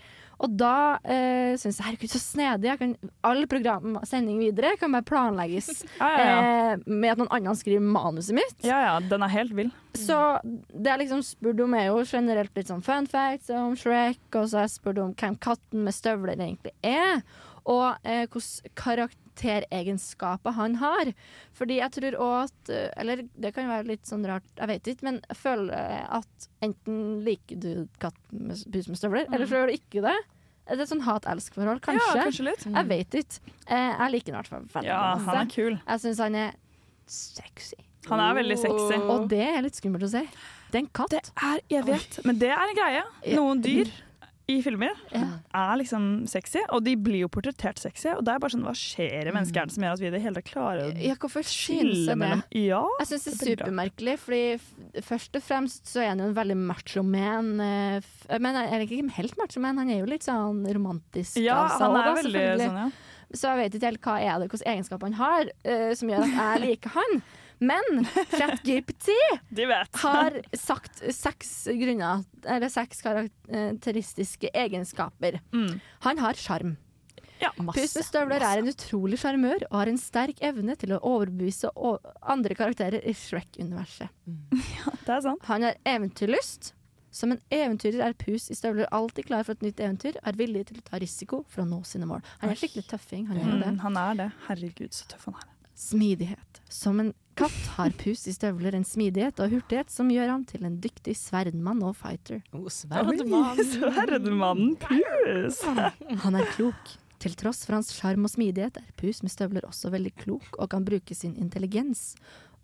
[0.40, 2.70] Og da eh, syns jeg herregud, så snedig.
[2.70, 2.94] Jeg kan,
[3.28, 5.68] all program, sending videre kan bare planlegges
[6.00, 6.38] Ja, ja, ja.
[6.78, 8.56] eh, med at noen andre skriver manuset mitt.
[8.64, 9.68] ja, ja, den er helt vill.
[9.98, 14.22] Så det jeg liksom spurte om, er jo generelt litt sånn fun facts om Shrek,
[14.38, 17.20] og så har jeg spurt om hvem katten med støvler egentlig er,
[17.68, 21.12] og eh, hvilke karakteregenskaper han har.
[21.52, 24.86] Fordi jeg tror òg at eh, Eller det kan være litt sånn rart, jeg vet
[24.86, 29.60] ikke, men jeg føler at enten liker du katt med pus med støvler, eller så
[29.60, 30.16] gjør du ikke det.
[30.70, 32.10] Det er sånn hat-elsk-forhold, kanskje.
[32.14, 32.66] Ja, kanskje litt.
[32.66, 33.54] Jeg vet ikke.
[33.66, 35.78] Eh, jeg liker ham i hvert fall Ja, han er kul.
[35.80, 36.52] Jeg syns han er
[37.10, 37.80] sexy.
[38.08, 39.00] Han er veldig sexy.
[39.12, 40.22] Og det er litt skummelt å si.
[40.70, 41.10] Det er en katt.
[41.10, 43.02] Det er, jeg vet, men det er en greie.
[43.34, 43.90] Noen dyr
[44.50, 45.22] i filmer Ja.
[45.54, 48.08] er liksom sexy, og de blir jo portrettert sexy.
[48.16, 50.22] Og det er bare sånn, hva skjer i menneskehjernen som gjør at vi i det
[50.24, 51.14] hele tatt klarer å Ja,
[51.46, 52.82] skille mellom Ja.
[53.00, 54.42] Jeg syns det er er supermerkelig, fordi
[55.06, 57.60] først og fremst så er han jo en veldig macho man.
[57.60, 58.00] eh,
[58.38, 61.86] Men han er ikke helt macho man, han er jo litt sånn romantisk Ja, altså,
[61.86, 62.90] han er da, veldig sånn, ja.
[63.32, 66.24] Så jeg vet ikke helt hva er det, hvilke egenskaper han har uh, som gjør
[66.26, 67.22] at jeg liker han.
[67.60, 69.12] Men ChatGPT
[70.04, 75.40] har sagt seks grunner, eller seks karakteristiske egenskaper.
[75.52, 75.74] Mm.
[76.06, 76.76] Han har sjarm.
[77.40, 77.50] Ja,
[78.04, 81.70] støvler er en utrolig sjarmør og har en sterk evne til å overbevise
[82.20, 84.12] andre karakterer i Shrek-universet.
[84.80, 85.46] Ja, Det er sant.
[85.48, 86.74] Han har eventyrlyst.
[87.10, 90.68] Som en eventyrer er Pus i støvler alltid klar for et nytt eventyr er villig
[90.68, 92.20] til å ta risiko for å nå sine mål.
[92.38, 93.24] Han er skikkelig tøffing.
[93.26, 93.72] Han er det.
[93.72, 94.28] Mm, han er det.
[94.46, 95.48] Herregud, så tøff han er.
[95.80, 96.60] Smidighet.
[96.70, 100.66] Som en katt har Pus i støvler en smidighet og hurtighet som gjør ham til
[100.68, 102.42] en dyktig sverdmann og fighter.
[102.56, 103.60] Oh, sverdmann.
[103.70, 105.62] Sverdmannen Pus!
[106.24, 106.96] Han er klok.
[107.20, 110.70] Til tross for hans sjarm og smidighet er Pus med støvler også veldig klok og
[110.72, 112.14] kan bruke sin intelligens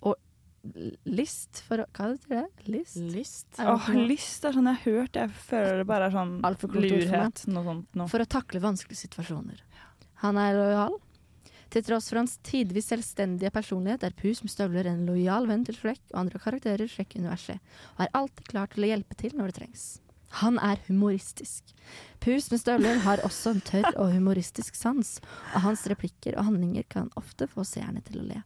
[0.00, 0.16] og
[1.06, 2.68] list for å Hva heter det?
[2.72, 2.96] List?
[2.98, 3.88] List, Er List.
[3.88, 5.18] Åh, list er sånn jeg har hørt.
[5.20, 8.08] Jeg føler det bare er sånn Alt for klokt for Noe sånt noe.
[8.12, 9.60] For å takle vanskelige situasjoner.
[10.24, 10.96] Han er lojal.
[11.76, 15.76] Til tross for hans tidvis selvstendige personlighet er Pus med støvler en lojal venn til
[15.76, 17.60] Shrek og andre karakterer i Shrek-universet,
[17.98, 19.82] og er alltid klar til å hjelpe til når det trengs.
[20.40, 21.74] Han er humoristisk.
[22.24, 25.18] Pus med støvler har også en tørr og humoristisk sans,
[25.52, 28.40] og hans replikker og handlinger kan ofte få seerne til å le.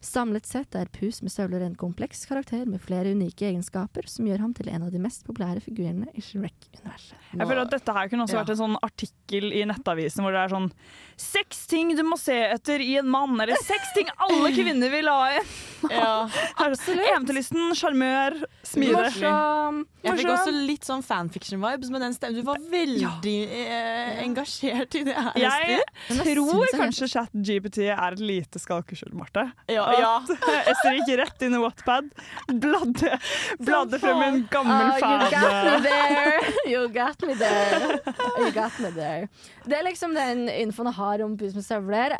[0.00, 4.44] Samlet sett er Pus med støvler en kompleks karakter med flere unike egenskaper som gjør
[4.44, 7.16] ham til en av de mest populære figurene i Shrek-universet.
[7.34, 8.44] Jeg føler at dette her kunne også Ja.
[8.44, 10.70] vært en sånn artikkel i Nettavisen hvor det er sånn
[11.18, 15.08] Seks ting du må se etter i en mann, eller seks ting alle kvinner vil
[15.10, 16.28] ha i en Ja.
[16.62, 17.02] Absolutt.
[17.10, 18.94] Eventyrlysten, sjarmør, smidig.
[18.94, 19.80] Morsom!
[20.04, 22.38] Jeg fikk også litt sånn fanfiction-vibes med den stemmen.
[22.38, 25.32] Du var veldig eh, engasjert i det her.
[25.42, 29.48] Jeg jeg tror kanskje ChatGPT er et lite skalkeskjul, Marte.
[29.68, 30.12] Ja, ja.
[30.22, 32.10] At Ester gikk rett inn i Wattpad,
[32.52, 33.14] bladde,
[33.60, 36.52] bladde frem en gammel Oh, you got me there!
[36.68, 38.00] You got me there.
[38.38, 39.28] You got me there.
[39.68, 42.16] Det er liksom den infoen jeg har om pus med støvler.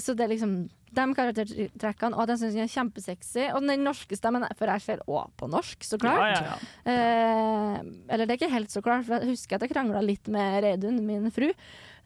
[0.00, 0.56] Så det er liksom
[0.96, 3.42] de karaktertrekkene, og den syns jeg er kjempesexy.
[3.52, 6.38] Og den norske stemmen, for jeg ser òg på norsk, så Ja, klart.
[6.40, 6.56] ja, ja.
[6.88, 10.28] Eh, eller det er ikke helt så klart, for jeg husker at jeg krangla litt
[10.32, 11.50] med Reidun, min fru,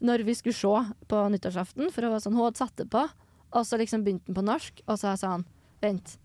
[0.03, 0.73] når vi skulle se
[1.07, 3.05] på nyttårsaften, for hun var sånn, hun hadde satt det på,
[3.51, 5.45] og så liksom begynte den på norsk, og så sa han
[5.83, 6.17] vent,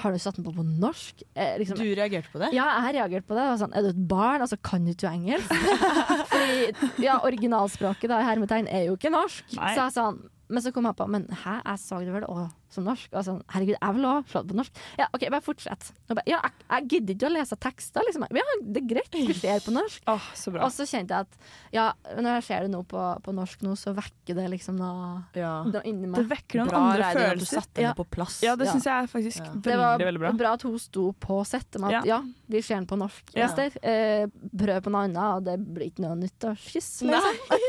[0.00, 1.22] har du satt den på på norsk?
[1.36, 2.48] Eh, liksom, Du reagerte på det?
[2.56, 3.44] ja, jeg har reagert på det.
[3.60, 4.40] sånn, er du et barn?
[4.40, 5.52] Altså, kan du ikke engelsk?
[6.32, 9.44] Fordi ja, originalspråket da, i hermetegn er jo ikke norsk.
[9.58, 9.74] Nei.
[9.76, 10.12] Så jeg sa
[10.52, 12.42] men så kom jeg på Men hæ, jeg så det vel òg
[12.72, 13.08] som norsk?
[13.12, 14.80] Og sånn, herregud, jeg vil òg se det på norsk.
[14.98, 15.90] Ja, OK, bare fortsett.
[16.08, 18.26] Og bare, ja, jeg, jeg gidder ikke å lese tekster, liksom.
[18.32, 20.02] Ja, det er greit, vi ser på norsk.
[20.10, 20.64] Oh, så bra.
[20.66, 21.36] Og så kjente jeg at
[21.76, 21.86] ja,
[22.18, 25.62] når jeg ser det nå på, på norsk nå, så vekker det liksom noe, Ja.
[25.68, 27.60] noe inni Det vekker noen Bra, andre at du følelser.
[27.62, 27.92] satte Ja.
[27.94, 28.40] på plass.
[28.42, 28.72] Ja, det Ja.
[28.72, 29.52] syns jeg er faktisk Ja.
[29.54, 30.32] Det var veldig, veldig bra.
[30.32, 32.16] bra at hun sto på sett med at Ja.
[32.18, 33.48] ja, vi ser den på norsk, Ja.
[33.82, 37.02] Eh, prøv på noe annet, og det blir ikke noe nytt å kysse.
[37.06, 37.20] Nei.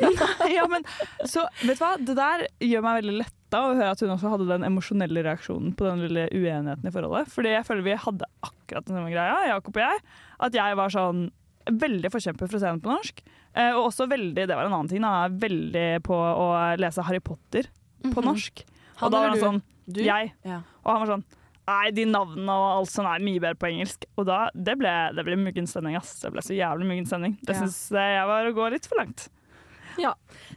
[0.01, 0.49] Liksom.
[0.55, 0.83] ja, men,
[1.25, 3.17] så vet du hva, det der gjør meg veldig
[3.53, 6.93] letta å høre at hun også hadde den emosjonelle reaksjonen på den lille uenigheten i
[6.93, 7.29] forholdet.
[7.33, 10.01] Fordi jeg føler vi hadde akkurat den samme greia, Jakob og jeg.
[10.47, 11.27] At jeg var sånn
[11.69, 13.21] veldig forkjemper for å se den på norsk.
[13.55, 16.47] Eh, og også veldig, det var en annen ting, da, veldig på å
[16.81, 17.69] lese Harry Potter
[18.03, 18.25] på Mhm.
[18.25, 18.63] norsk.
[18.97, 20.01] Han og da var han sånn, Du?
[20.03, 20.33] jeg.
[20.43, 20.61] Ja.
[20.85, 21.23] Og han var sånn
[21.65, 24.03] Nei, de navnene og alt sånt er mye bedre på engelsk.
[24.17, 26.19] Og da, det ble, det ble muggen stemning, ass.
[26.19, 27.37] Det ble så jævlig muggen stemning.
[27.41, 27.61] Det Ja.
[27.61, 29.29] syns jeg var å gå litt for langt.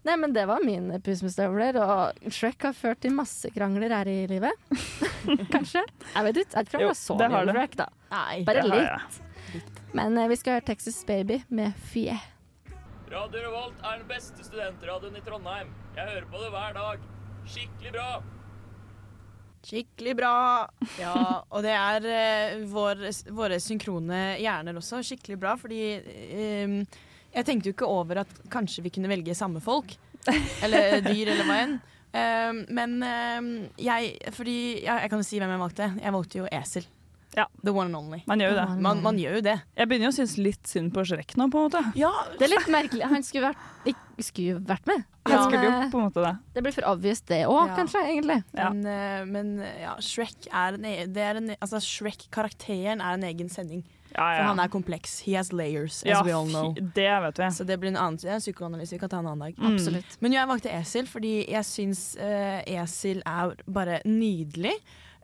[0.06, 3.92] Nei, men det var min pus med støvler, og Shrek har ført til masse krangler
[3.94, 4.52] her i livet.
[5.54, 5.82] Kanskje?
[6.14, 6.54] Jeg vet ikke.
[6.60, 7.44] Jeg tror jeg så det mye.
[7.50, 7.88] Shrek, da.
[8.12, 8.38] Nei.
[8.48, 9.18] Bare litt.
[9.52, 9.66] litt.
[9.96, 12.16] Men eh, vi skal høre Texas Baby med Fie.
[13.10, 15.68] Radio Revolt er den beste studentradioen i Trondheim.
[15.96, 17.04] Jeg hører på det hver dag.
[17.46, 18.08] Skikkelig bra.
[19.66, 20.34] Skikkelig bra!
[21.00, 23.00] Ja, og det er eh, vår,
[23.34, 26.76] våre synkrone hjerner også skikkelig bra, fordi eh,
[27.36, 29.92] jeg tenkte jo ikke over at kanskje vi kunne velge samme folk.
[30.64, 31.78] Eller dyr, eller hva enn.
[32.16, 33.48] Eh, men eh,
[33.82, 34.54] jeg Fordi
[34.86, 35.88] ja, Jeg kan jo si hvem jeg valgte.
[36.00, 36.86] Jeg valgte jo esel.
[37.36, 37.44] Ja.
[37.62, 38.22] The one and only.
[38.26, 38.66] Man gjør jo det.
[38.80, 39.56] Man, man gjør jo det.
[39.76, 41.82] Jeg begynner jo å synes litt synd på Shrek nå, på en måte.
[42.00, 43.02] Ja, Det er litt merkelig.
[43.10, 43.90] Han skulle vært,
[44.24, 45.04] skulle jo vært med.
[45.26, 45.42] Han ja.
[45.44, 46.32] skulle jo eh, på en måte det.
[46.56, 47.76] det blir for obvious, det òg, Ja.
[47.76, 48.02] kanskje.
[48.08, 48.38] egentlig.
[48.56, 48.70] Ja.
[48.72, 51.12] Men, eh, men ja, Shrek er en, egen.
[51.12, 53.84] det er en Altså, Shrek-karakteren er en egen sending.
[54.12, 55.18] Ja, For han er kompleks.
[55.26, 56.74] He has layers, as ja, we all know.
[56.74, 57.50] det vet vi.
[57.52, 59.58] Så det blir en annen psykoanalyse vi kan ta en annen dag.
[59.58, 59.74] Mm.
[59.74, 60.18] Absolutt.
[60.20, 64.76] Men jeg valgte esel fordi jeg syns uh, esel er bare nydelig.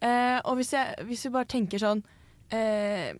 [0.02, 2.00] Uh, og hvis, jeg, hvis vi bare tenker sånn
[2.50, 3.10] uh,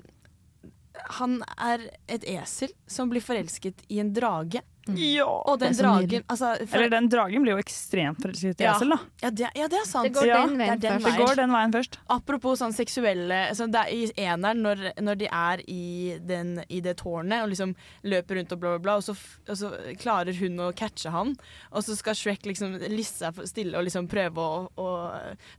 [1.21, 4.65] Han er et esel som blir forelsket i en drage.
[4.91, 5.27] Ja.
[5.47, 8.73] Og den dragen altså, for, Eller den dragen blir jo ekstremt forelsket i Ja.
[8.75, 8.99] esel, da.
[9.23, 10.09] ja, det, ja, det er sant.
[10.09, 11.03] Det går Ja, den veien det den.
[11.07, 11.99] Det går den veien først.
[12.11, 16.81] Apropos sånn seksuelle så det er I eneren, når, når de er i, den, i
[16.85, 19.15] det tårnet og liksom løper rundt og bla, bla, bla, og så,
[19.49, 19.71] og så
[20.03, 21.35] klarer hun å catche han,
[21.71, 24.89] og så skal Shrek liksom lisse seg stille og liksom prøve å, å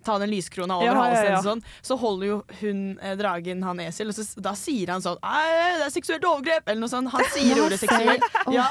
[0.03, 1.41] ta den lyskrona over Ja, ja, halsen, ja.
[1.45, 5.19] sånn, så holder jo hun eh, dragen han esel, og så, da sier han sånn
[5.23, 6.67] det er seksuelt overgrep!
[6.67, 7.09] Eller noe sånt.
[7.13, 8.23] Han sier ordet seksuelt.
[8.53, 8.67] Ja,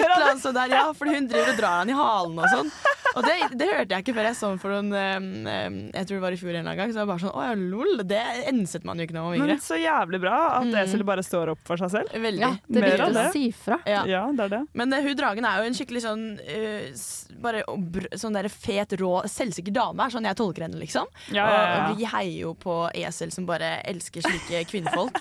[0.00, 2.72] eller annet sånt der, ja, for hun driver og drar han i halen og sånn.
[3.12, 6.06] Og det, det hørte jeg ikke før jeg så den for noen um, um, Jeg
[6.08, 6.92] tror det var i fjor en eller annen gang.
[6.94, 8.02] Så jeg var bare sånn Å ja, lol.
[8.08, 10.76] Det enset man jo ikke da man var Men så jævlig bra at Mm.
[10.78, 12.14] Esel bare står opp for seg selv.
[12.22, 12.40] Veldig.
[12.40, 13.24] Ja, det er Mer av det.
[13.34, 13.76] si fra.
[13.84, 14.04] Ja.
[14.08, 14.60] Ja, det er det.
[14.78, 17.02] Men uh, hun dragen er jo en skikkelig sånn uh,
[17.42, 21.10] Bare br sånn der fet, rå, selvsikker dame, er sånn jeg tolker henne, liksom.
[21.34, 21.76] Ja, ja, ja.
[21.90, 25.18] Og vi heier jo på esel som bare elsker slike kvinnfolk.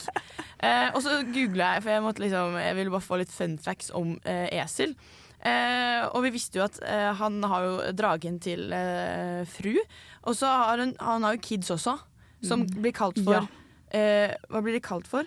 [0.61, 3.57] uh, og så googla jeg, for jeg måtte liksom Jeg ville bare få litt fun
[3.59, 4.60] facts om uh, esel.
[5.41, 9.73] Eh, og vi visste jo at eh, han har jo dragen til eh, fru.
[10.29, 11.95] Og så har hun, han har jo kids også,
[12.45, 13.45] som blir kalt for Ja.
[13.89, 15.25] eh, Hva blir de kalt for?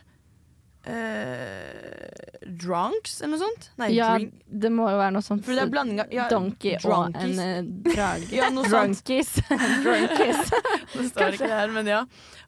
[0.85, 3.69] Eh, drunks, eller noe sånt?
[3.81, 4.35] Nei, Ja, drink.
[4.47, 5.45] det må jo være noe sånt.
[5.47, 8.29] For det er blanding av ja, Donkey og en uh, drage.
[8.39, 8.51] Ja.
[8.53, 9.33] Drunkies.
[9.85, 10.53] Drunkies.
[10.95, 12.03] Det står ikke her, men ja.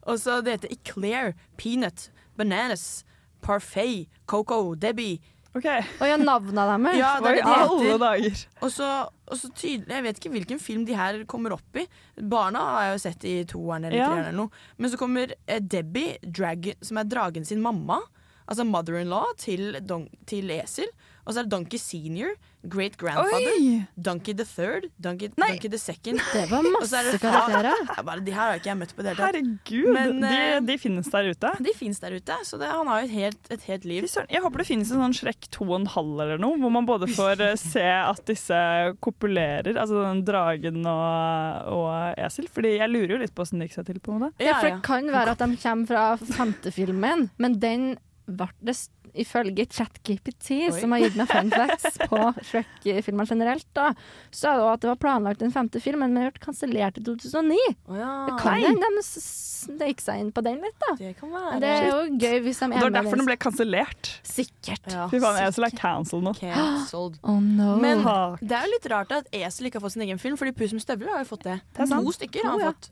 [0.07, 3.03] Og så det heter Eclair, Peanut, Bananas,
[3.41, 5.19] Parfait, Coco, Debbie.
[5.57, 5.67] OK.
[6.01, 6.97] Og ja, navna deres.
[6.99, 8.01] Ja, det er det de alle heter.
[8.03, 8.41] dager.
[8.61, 8.89] Og så,
[9.27, 11.87] og så tydelig Jeg vet ikke hvilken film de her kommer opp i.
[12.21, 14.07] Barna har jeg jo sett i toeren eller Ja.
[14.11, 14.63] treeren eller noe.
[14.77, 17.99] Men så kommer eh, Debbie, drag, som er dragen sin mamma.
[18.47, 20.87] Altså mother-in-law til, don til Esel.
[21.25, 23.85] Og så er det Donkey Senior, great grandfather.
[23.95, 26.19] Donkey the third, Donkey, Donkey the second.
[26.33, 27.73] Det var masse det karakterer.
[27.97, 29.37] Ja, bare, de her har ikke jeg møtt på det hele tatt.
[29.37, 31.51] Herregud, Men, de, eh, de finnes der ute.
[31.63, 34.07] De finnes der ute, så det, han har jo et helt, et helt liv.
[34.09, 37.55] Jeg håper det finnes en sånn Shrek 2,5 eller noe, hvor man både får eh,
[37.61, 38.59] se at disse
[39.05, 42.49] kopulerer, altså den dragen og, og esel.
[42.51, 44.01] Fordi jeg lurer jo litt på åssen det gikk seg til.
[44.03, 44.43] på en måte.
[44.43, 47.87] Ja, for det kan være at de kommer fra femte filmen, men den
[48.27, 53.91] ble det s- ifølge ChatGPT, som har gitt meg fun facts på Shrek-filmer generelt, da,
[54.31, 57.03] så er det at det var planlagt en femte film, men den ble kansellert i
[57.05, 57.57] 2009.
[57.87, 58.11] Oh, ja.
[58.29, 60.93] Det kan hende de snek seg inn på den litt, da.
[60.99, 61.59] Det kan Men være.
[61.63, 64.11] det er jo gøy hvis de Det er var derfor den ble kansellert.
[64.27, 64.91] Sikkert.
[64.93, 66.35] Ja, Fy faen, esel er cancelled nå.
[66.39, 67.19] Cancelled.
[67.27, 67.75] Oh no.
[67.81, 68.03] Men
[68.39, 70.73] det er jo litt rart at Esel ikke har fått sin egen film, fordi Puss
[70.75, 71.57] med støvler har jo fått det.
[71.75, 72.07] Det er sant.
[72.07, 72.71] To stykker har han ja.
[72.71, 72.89] fått.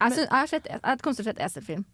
[0.00, 1.84] jeg, synes, jeg har sett, jeg har sett Esel-film.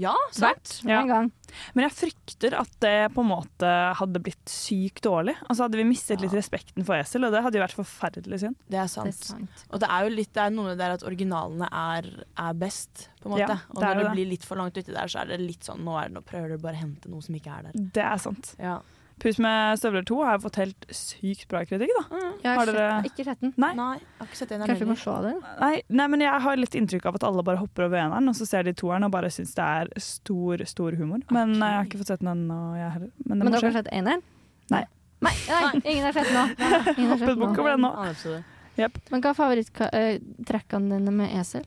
[0.00, 0.78] Ja, sant.
[0.86, 1.02] Ja.
[1.02, 1.28] en gang.
[1.76, 5.34] Men jeg frykter at det på en måte hadde blitt sykt dårlig.
[5.48, 8.56] Altså Hadde vi mistet litt respekten for esel, og det hadde jo vært forferdelig synd.
[8.70, 9.24] Det er Det er sant.
[9.32, 9.64] sant.
[9.70, 12.08] Og det er jo litt, det er noe der at originalene er,
[12.38, 13.58] er best, på en måte.
[13.58, 14.14] Ja, og det når det det.
[14.14, 16.24] blir litt for langt uti der, så er det litt sånn nå, er det, nå
[16.24, 17.84] prøver du bare å hente noe som ikke er der.
[17.98, 18.54] Det er sant.
[18.62, 18.78] Ja.
[19.20, 22.04] Puss med støvler 2 har jeg fått helt sykt bra kritikk, da.
[22.40, 23.52] Jeg har, Har dere- sett, ikke sett den.
[23.60, 23.72] Nei.
[23.76, 25.40] Nei, jeg har ikke sett den Kanskje vi må se den?
[25.60, 28.38] Nei, nei, men jeg har litt inntrykk av at alle bare hopper over eneren, og
[28.38, 31.20] så ser de toeren og bare syns det er stor, stor humor.
[31.30, 33.12] Men jeg har ikke fått sett den ennå, jeg heller.
[33.26, 34.22] Men Men dere har sett eneren?
[34.70, 34.84] Nei.
[35.20, 36.46] Nei, nei, ingen har sett den nå.
[36.96, 38.42] Ingen har Hoppet sett bukk over den nå.
[38.80, 38.98] Yep.
[39.12, 41.66] Men hva er favoritttrekkene dine med esel?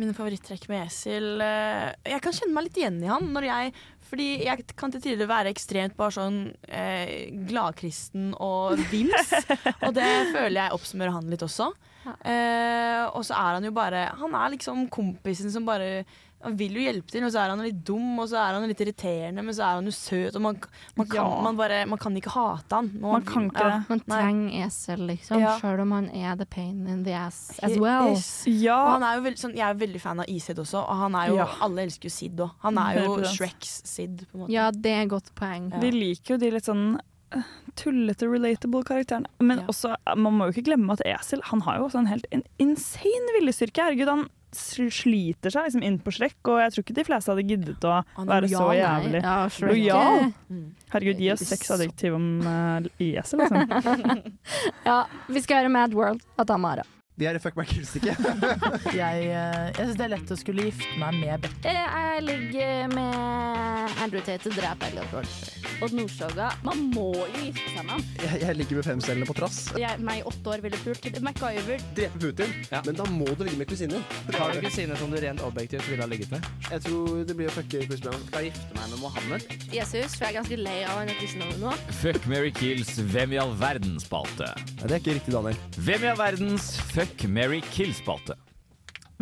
[0.00, 3.26] Mine favorittrekk med esel eh, Jeg kan kjenne meg litt igjen i han.
[3.34, 3.72] Når jeg,
[4.12, 9.32] fordi jeg kan til tider være ekstremt bare sånn eh, gladkristen og vims.
[9.86, 11.70] og det føler jeg oppsummerer han litt også.
[12.02, 12.12] Ja.
[12.28, 16.02] Eh, og så er han jo bare Han er liksom kompisen som bare
[16.42, 18.66] han vil jo hjelpe til, og så er han litt dum, og så er han
[18.68, 20.34] litt irriterende, men så er han jo søt.
[20.36, 20.58] Og man,
[20.96, 21.42] man, kan, Ja.
[21.42, 22.90] man, bare, man kan ikke hate han.
[23.00, 23.88] Man, Man kan ikke det.
[23.88, 25.58] Man trenger esel, liksom, Ja.
[25.60, 28.12] sjøl om han er the pain in the ass as He well.
[28.12, 28.44] is.
[28.46, 30.96] Ja, Og han er jo veldig, sånn, jeg er veldig fan av Isid også, og
[30.96, 31.46] han er jo, Ja.
[31.60, 32.50] alle elsker jo Sid òg.
[32.62, 34.50] Han er jo Shreks Sid, på en måte.
[34.52, 35.70] Ja, det er et godt poeng.
[35.72, 35.78] Ja.
[35.78, 36.98] vi liker jo de litt sånn
[37.34, 37.42] eh,
[37.76, 39.26] tullete, relatable karakterene.
[39.40, 39.66] Men Ja.
[39.66, 42.42] også, man må jo ikke glemme at Esel han har jo også en helt en
[42.58, 43.80] insane viljestyrke.
[43.80, 47.44] Herregud, han sliter seg liksom inn på Shrek, og jeg tror ikke de fleste hadde
[47.48, 49.22] giddet å Han er være så jævlig.
[49.24, 49.36] Ja,
[49.66, 50.32] Lojal?
[50.48, 50.64] Mm.
[50.94, 54.26] Herregud, gi oss seks adjektiv om uh, IS, liksom.
[54.88, 56.86] Ja, vi skal høre Mad World av Tamara.
[57.22, 58.16] Vi er i Fuck meg kills-ikke.
[59.02, 61.54] Jeg, eh, jeg syns det er lett å skulle gifte meg med Beck.
[61.62, 65.62] Jeg ligger med Andrew Tate og dreper Elliot Rodger.
[65.82, 66.48] Odd Nordstoga.
[66.66, 68.02] Man må jo gifte seg med ham.
[68.22, 69.60] Jeg, jeg ligger med femcellene på trass.
[69.78, 71.06] Jeg, meg i åtte år ville pult.
[71.22, 71.84] MacGyver.
[71.96, 72.52] Drepe Putin.
[72.88, 74.02] Men da må du ligge med kusiner.
[74.36, 76.50] Har du kusiner som du rent objektivt ville ha ligget med?
[76.68, 78.18] Jeg tror det blir å fucke Chris Brown.
[78.28, 79.48] Skal jeg gifte meg med Mohammed?
[79.74, 81.74] Jesus, for jeg er ganske lei av henne kristendommen nå.
[82.02, 84.50] Fuck, Mary kills Hvem i all verden-spalte.
[84.52, 85.58] Ja, det er ikke riktig, Daniel.
[85.82, 88.38] Hvem i all verdens Fuck, Mary kill-spalte.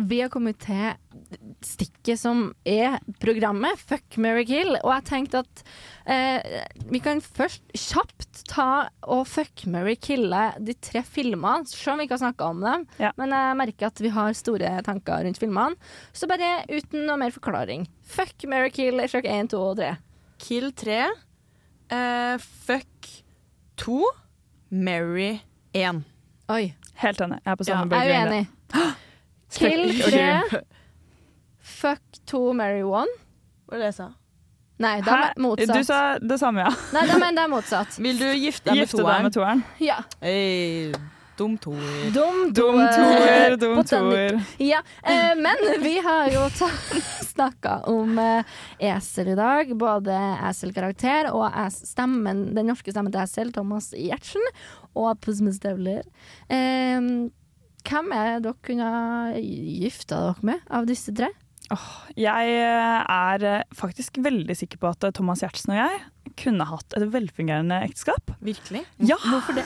[0.01, 0.95] Vi har kommet til
[1.65, 4.73] stikket som er programmet Fuck, Mary, kill.
[4.79, 5.63] Og jeg tenkte at
[6.09, 12.01] eh, vi kan først kjapt ta og fuck, Mary, kille de tre filmene, selv om
[12.01, 12.85] vi ikke har snakka om dem.
[13.01, 13.11] Ja.
[13.19, 15.91] Men jeg merker at vi har store tanker rundt filmene.
[16.13, 17.85] Så bare uten noe mer forklaring.
[18.01, 19.93] Fuck, Mary, kill, Shrek 1, 2 og 3.
[20.41, 21.03] Kill 3.
[21.91, 23.11] Uh, fuck
[23.81, 24.01] 2.
[24.71, 25.41] Mary
[25.75, 26.05] 1.
[26.51, 26.73] Oi.
[27.01, 27.39] Helt enig.
[27.45, 28.47] Jeg er på Ja, samme Jeg er uenig.
[29.57, 30.61] Kill 3.
[31.81, 32.85] Fuck 2, marry 1.
[32.85, 34.09] Hva var det jeg sa?
[34.81, 35.77] Nei, de er motsatt.
[35.77, 36.71] Du sa det samme, ja.
[36.95, 37.97] Nei, de er, de er motsatt.
[38.01, 39.61] Vil du gifte deg med Gifte deg med toeren?
[39.83, 39.99] Ja.
[40.23, 40.89] Hey,
[41.37, 41.91] dum toer.
[42.15, 42.95] Dum Dum toer.
[42.97, 44.39] toer, dum toer.
[44.61, 46.47] Ja, eh, men vi har jo
[47.31, 48.57] snakka om eh,
[48.91, 49.69] esel i dag.
[49.77, 50.17] Både
[50.49, 54.41] Esel-karakter og es stemmen, den norske stemmen til Esel, Thomas Giertsen,
[54.95, 56.03] og med Støvler.
[56.49, 56.99] Eh,
[57.81, 58.89] hvem er dere kunne
[59.41, 61.31] gifta dere med av disse tre?
[62.19, 66.67] Jeg eh, er eh, faktisk veldig sikker på at eh, Thomas Giertsen og jeg kunne
[66.67, 68.33] hatt et velfungerende ekteskap.
[68.43, 68.83] Virkelig?
[68.99, 69.17] Ja.
[69.23, 69.63] Hvorfor det?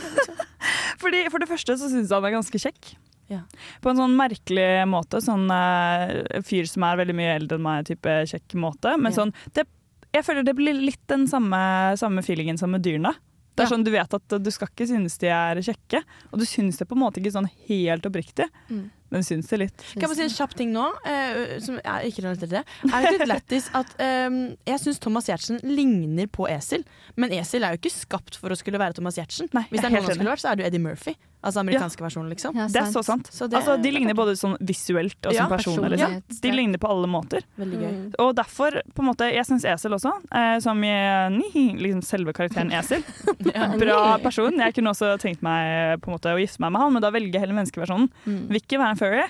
[1.01, 2.93] Fordi For det første så syns jeg han er ganske kjekk.
[3.31, 3.41] Ja.
[3.81, 5.19] På en sånn merkelig måte.
[5.23, 8.93] Sånn uh, fyr som er veldig mye eldre enn meg, type kjekk måte.
[9.01, 9.23] Men Ja.
[9.23, 9.65] sånn det,
[10.13, 11.57] Jeg føler det blir litt den samme,
[11.99, 13.15] samme feelingen som med dyrene.
[13.55, 13.71] Det er Ja.
[13.77, 16.87] sånn Du vet at du skal ikke synes de er kjekke, og du synes det
[16.89, 18.89] på en måte ikke sånn helt oppriktig, Mm.
[19.11, 19.77] men syns det litt.
[19.93, 22.63] Kan jeg bare si en kjapp ting nå, Uh, som er ikke relatert til det?
[22.91, 23.87] Er det litt lættis at
[24.27, 26.83] um, jeg syns Thomas Giertsen ligner på esel,
[27.15, 29.47] men esel er jo ikke skapt for å skulle være Thomas Giertsen.
[29.49, 31.15] Hvis det er noen som skulle vært, så er det jo Eddie Murphy.
[31.45, 32.55] Altså amerikanske versjonen, liksom.
[32.57, 33.29] Ja, Det er så sant.
[33.31, 35.93] Så det Altså, de ligner både sånn visuelt og som personer.
[35.93, 36.41] Liksom.
[36.41, 37.45] De ligner på alle måter.
[37.61, 37.91] Veldig gøy.
[37.91, 38.07] Mm.
[38.23, 40.93] Og derfor, på en måte, jeg syns Esel også, eh, som i
[41.37, 43.05] ni, liksom selve karakteren Esel.
[43.83, 44.57] Bra person.
[44.65, 47.13] Jeg kunne også tenkt meg på en måte å gifte meg med han, men da
[47.13, 48.09] velger jeg heller menneskeversjonen.
[48.25, 48.41] Mm.
[48.49, 49.25] Vil ikke være en furry.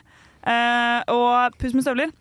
[0.45, 2.15] Eh, og pus med støvler.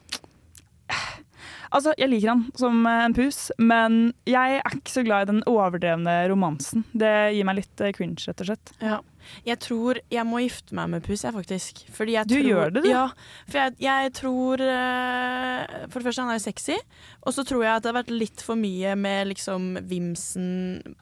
[1.75, 5.41] Altså, Jeg liker han som en pus, men jeg er ikke så glad i den
[5.51, 6.85] overdrevne romansen.
[6.95, 8.73] Det gir meg litt eh, cringe, rett og slett.
[8.79, 9.01] Ja.
[9.47, 11.83] Jeg tror jeg må gifte meg med puss, jeg, faktisk.
[11.95, 12.91] Fordi jeg Du tror, gjør det, du?
[12.91, 13.07] Ja,
[13.49, 16.79] for jeg, jeg tror eh, For det første, han er jo sexy.
[17.25, 20.49] Og så tror jeg at det har vært litt for mye med liksom Vimsen,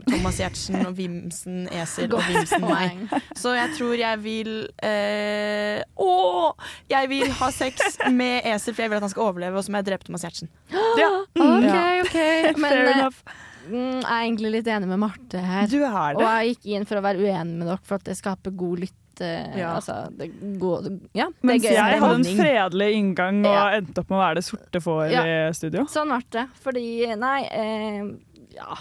[0.08, 3.06] Thomas Giertsen og Vimsen Esel og Vimsen meg.
[3.38, 6.12] Så jeg tror jeg vil eh, Å!
[6.90, 9.72] Jeg vil ha sex med Esel, for jeg vil at han skal overleve, og så
[9.72, 10.52] må jeg drepe Thomas Giertsen.
[11.00, 11.10] Ja.
[11.42, 12.06] OK.
[12.06, 12.18] OK.
[12.58, 13.24] Men Fair eh, enough.
[13.68, 15.66] Mm, jeg er egentlig litt enig med Marte her.
[15.70, 16.18] Du er det.
[16.18, 18.78] Og jeg gikk inn for å være uenig med dere, for at det skaper god
[18.86, 18.98] lytt.
[19.20, 19.74] eh, Ja.
[19.76, 21.72] Altså, det går, ja, det Mens gøy.
[21.76, 23.66] jeg hadde en fredelig inngang og Ja.
[23.78, 25.84] endte opp med å være det sorte får i studio.
[25.84, 26.48] Sånn ble det.
[26.64, 28.02] Fordi, nei eh,
[28.56, 28.76] Ja.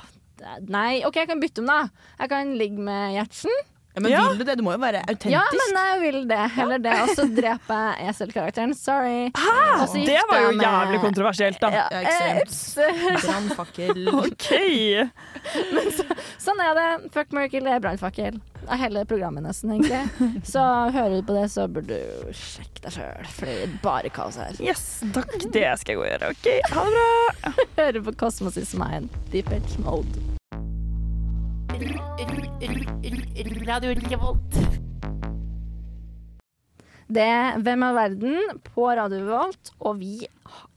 [0.67, 1.89] Nei, OK, jeg kan bytte om, da.
[2.19, 3.51] Jeg kan ligge med Gjertsen.
[3.93, 4.21] Ja, men Ja.
[4.29, 4.55] vil du det?
[4.55, 5.31] Du må jo være autentisk.
[5.33, 6.39] Ja, men jeg vil det.
[6.55, 6.93] Heller det.
[7.01, 8.73] Og så dreper jeg Esel-karakteren.
[8.77, 9.31] Sorry.
[9.35, 9.85] Hæ?
[10.05, 10.63] Det var jo med...
[10.65, 11.71] jævlig kontroversielt, da.
[11.75, 13.23] Ja, ekstremt.
[13.25, 14.07] Brannfakkel.
[14.15, 14.47] OK!
[16.45, 16.87] Sånn er det.
[17.13, 18.39] Fuck Merkel er brannfakkel.
[18.71, 20.39] Av hele programmet, nesten, egentlig.
[20.47, 20.61] Så
[20.93, 24.37] hører du på det, så burde du sjekke deg sjøl, for det er bare kaos
[24.39, 24.53] her.
[24.61, 25.33] Yes, takk.
[25.51, 26.29] Det skal jeg gå og gjøre.
[26.35, 27.55] OK, ha det bra.
[27.81, 29.09] Hører på Cosmos is mine.
[29.33, 30.40] Deep Edge Mode.
[33.67, 34.53] Radio Revolt.
[37.09, 40.27] Det er Hvem er verden på Radio Revolt, og vi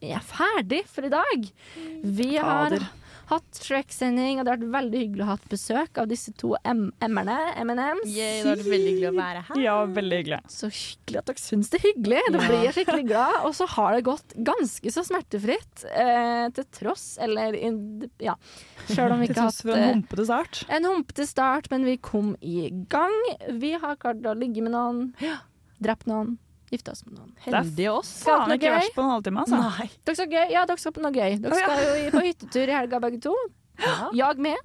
[0.00, 1.44] er ferdig for i dag.
[2.04, 3.03] Vi har Fader.
[3.30, 6.54] Hatt Shrek-sending, og det har vært veldig hyggelig å ha hatt besøk av disse to
[6.64, 7.36] M-erne.
[7.62, 8.10] M&M's.
[8.14, 9.60] Det var veldig hyggelig å være her.
[9.64, 10.40] Ja, veldig hyggelig.
[10.52, 12.22] Så hyggelig at dere syns det er hyggelig.
[12.34, 12.48] Da Ja.
[12.48, 13.38] blir jeg skikkelig glad.
[13.48, 18.34] Og så har det gått ganske så smertefritt, eh, til tross, eller in, ja.
[18.88, 20.64] Sjøl om vi ikke har tross hatt for en eh, humpete start.
[20.68, 23.14] en humpete start, men vi kom i gang.
[23.60, 25.14] Vi har klart å ligge med noen,
[25.80, 26.36] drept noen,
[26.72, 27.32] gifte oss med noen.
[27.44, 28.12] Heldige oss.
[28.24, 29.58] Faen det ikke noe verst på en halvtime, altså.
[29.60, 29.88] Nei.
[30.04, 30.46] Dere skal gøy?
[30.54, 31.36] Ja, dere skal på noe gøy.
[31.44, 33.34] Dere skal jo på hyttetur i helga, begge to.
[34.14, 34.56] Jag med.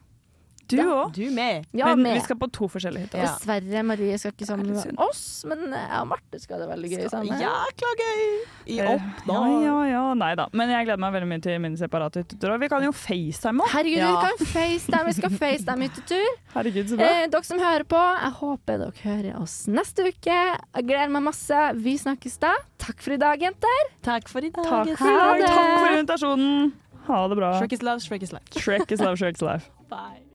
[0.70, 1.14] Du òg.
[1.16, 1.66] Du med.
[1.74, 2.14] Ja, Men med.
[2.20, 3.24] vi skal på to forskjellige hytter.
[3.24, 3.32] Ja.
[3.34, 6.90] Dessverre, Marie skal ikke sammen med oss, men jeg og Marte skal ha det veldig
[6.94, 7.42] gøy sammen.
[7.42, 8.24] Jækla gøy!
[8.70, 9.34] I opp, da.
[9.34, 10.04] Ja, ja, ja.
[10.20, 10.46] Nei da.
[10.54, 12.60] Men jeg gleder meg veldig mye til mine separate hytteturer.
[12.62, 13.72] Vi kan jo facetime òg.
[13.74, 14.12] Herregud, Ja.
[14.14, 15.06] vi kan facetime.
[15.10, 16.30] Vi skal facetime hyttetur.
[16.56, 17.10] Herregud, så bra.
[17.10, 20.38] Eh, dere som hører på, jeg håper dere hører oss neste uke.
[20.38, 21.64] Jeg gleder meg masse.
[21.82, 22.54] Vi snakkes da.
[22.78, 23.82] Takk for i dag, jenter.
[24.06, 24.66] Takk for i dag.
[24.70, 25.48] Takk for, i dag.
[25.50, 26.72] Takk for invitasjonen.
[27.10, 27.54] Ha det bra.
[27.60, 28.46] Shrek is love, Shrek is life.
[28.54, 29.70] Shrek is love, Shrek is life.
[29.90, 30.29] Bye.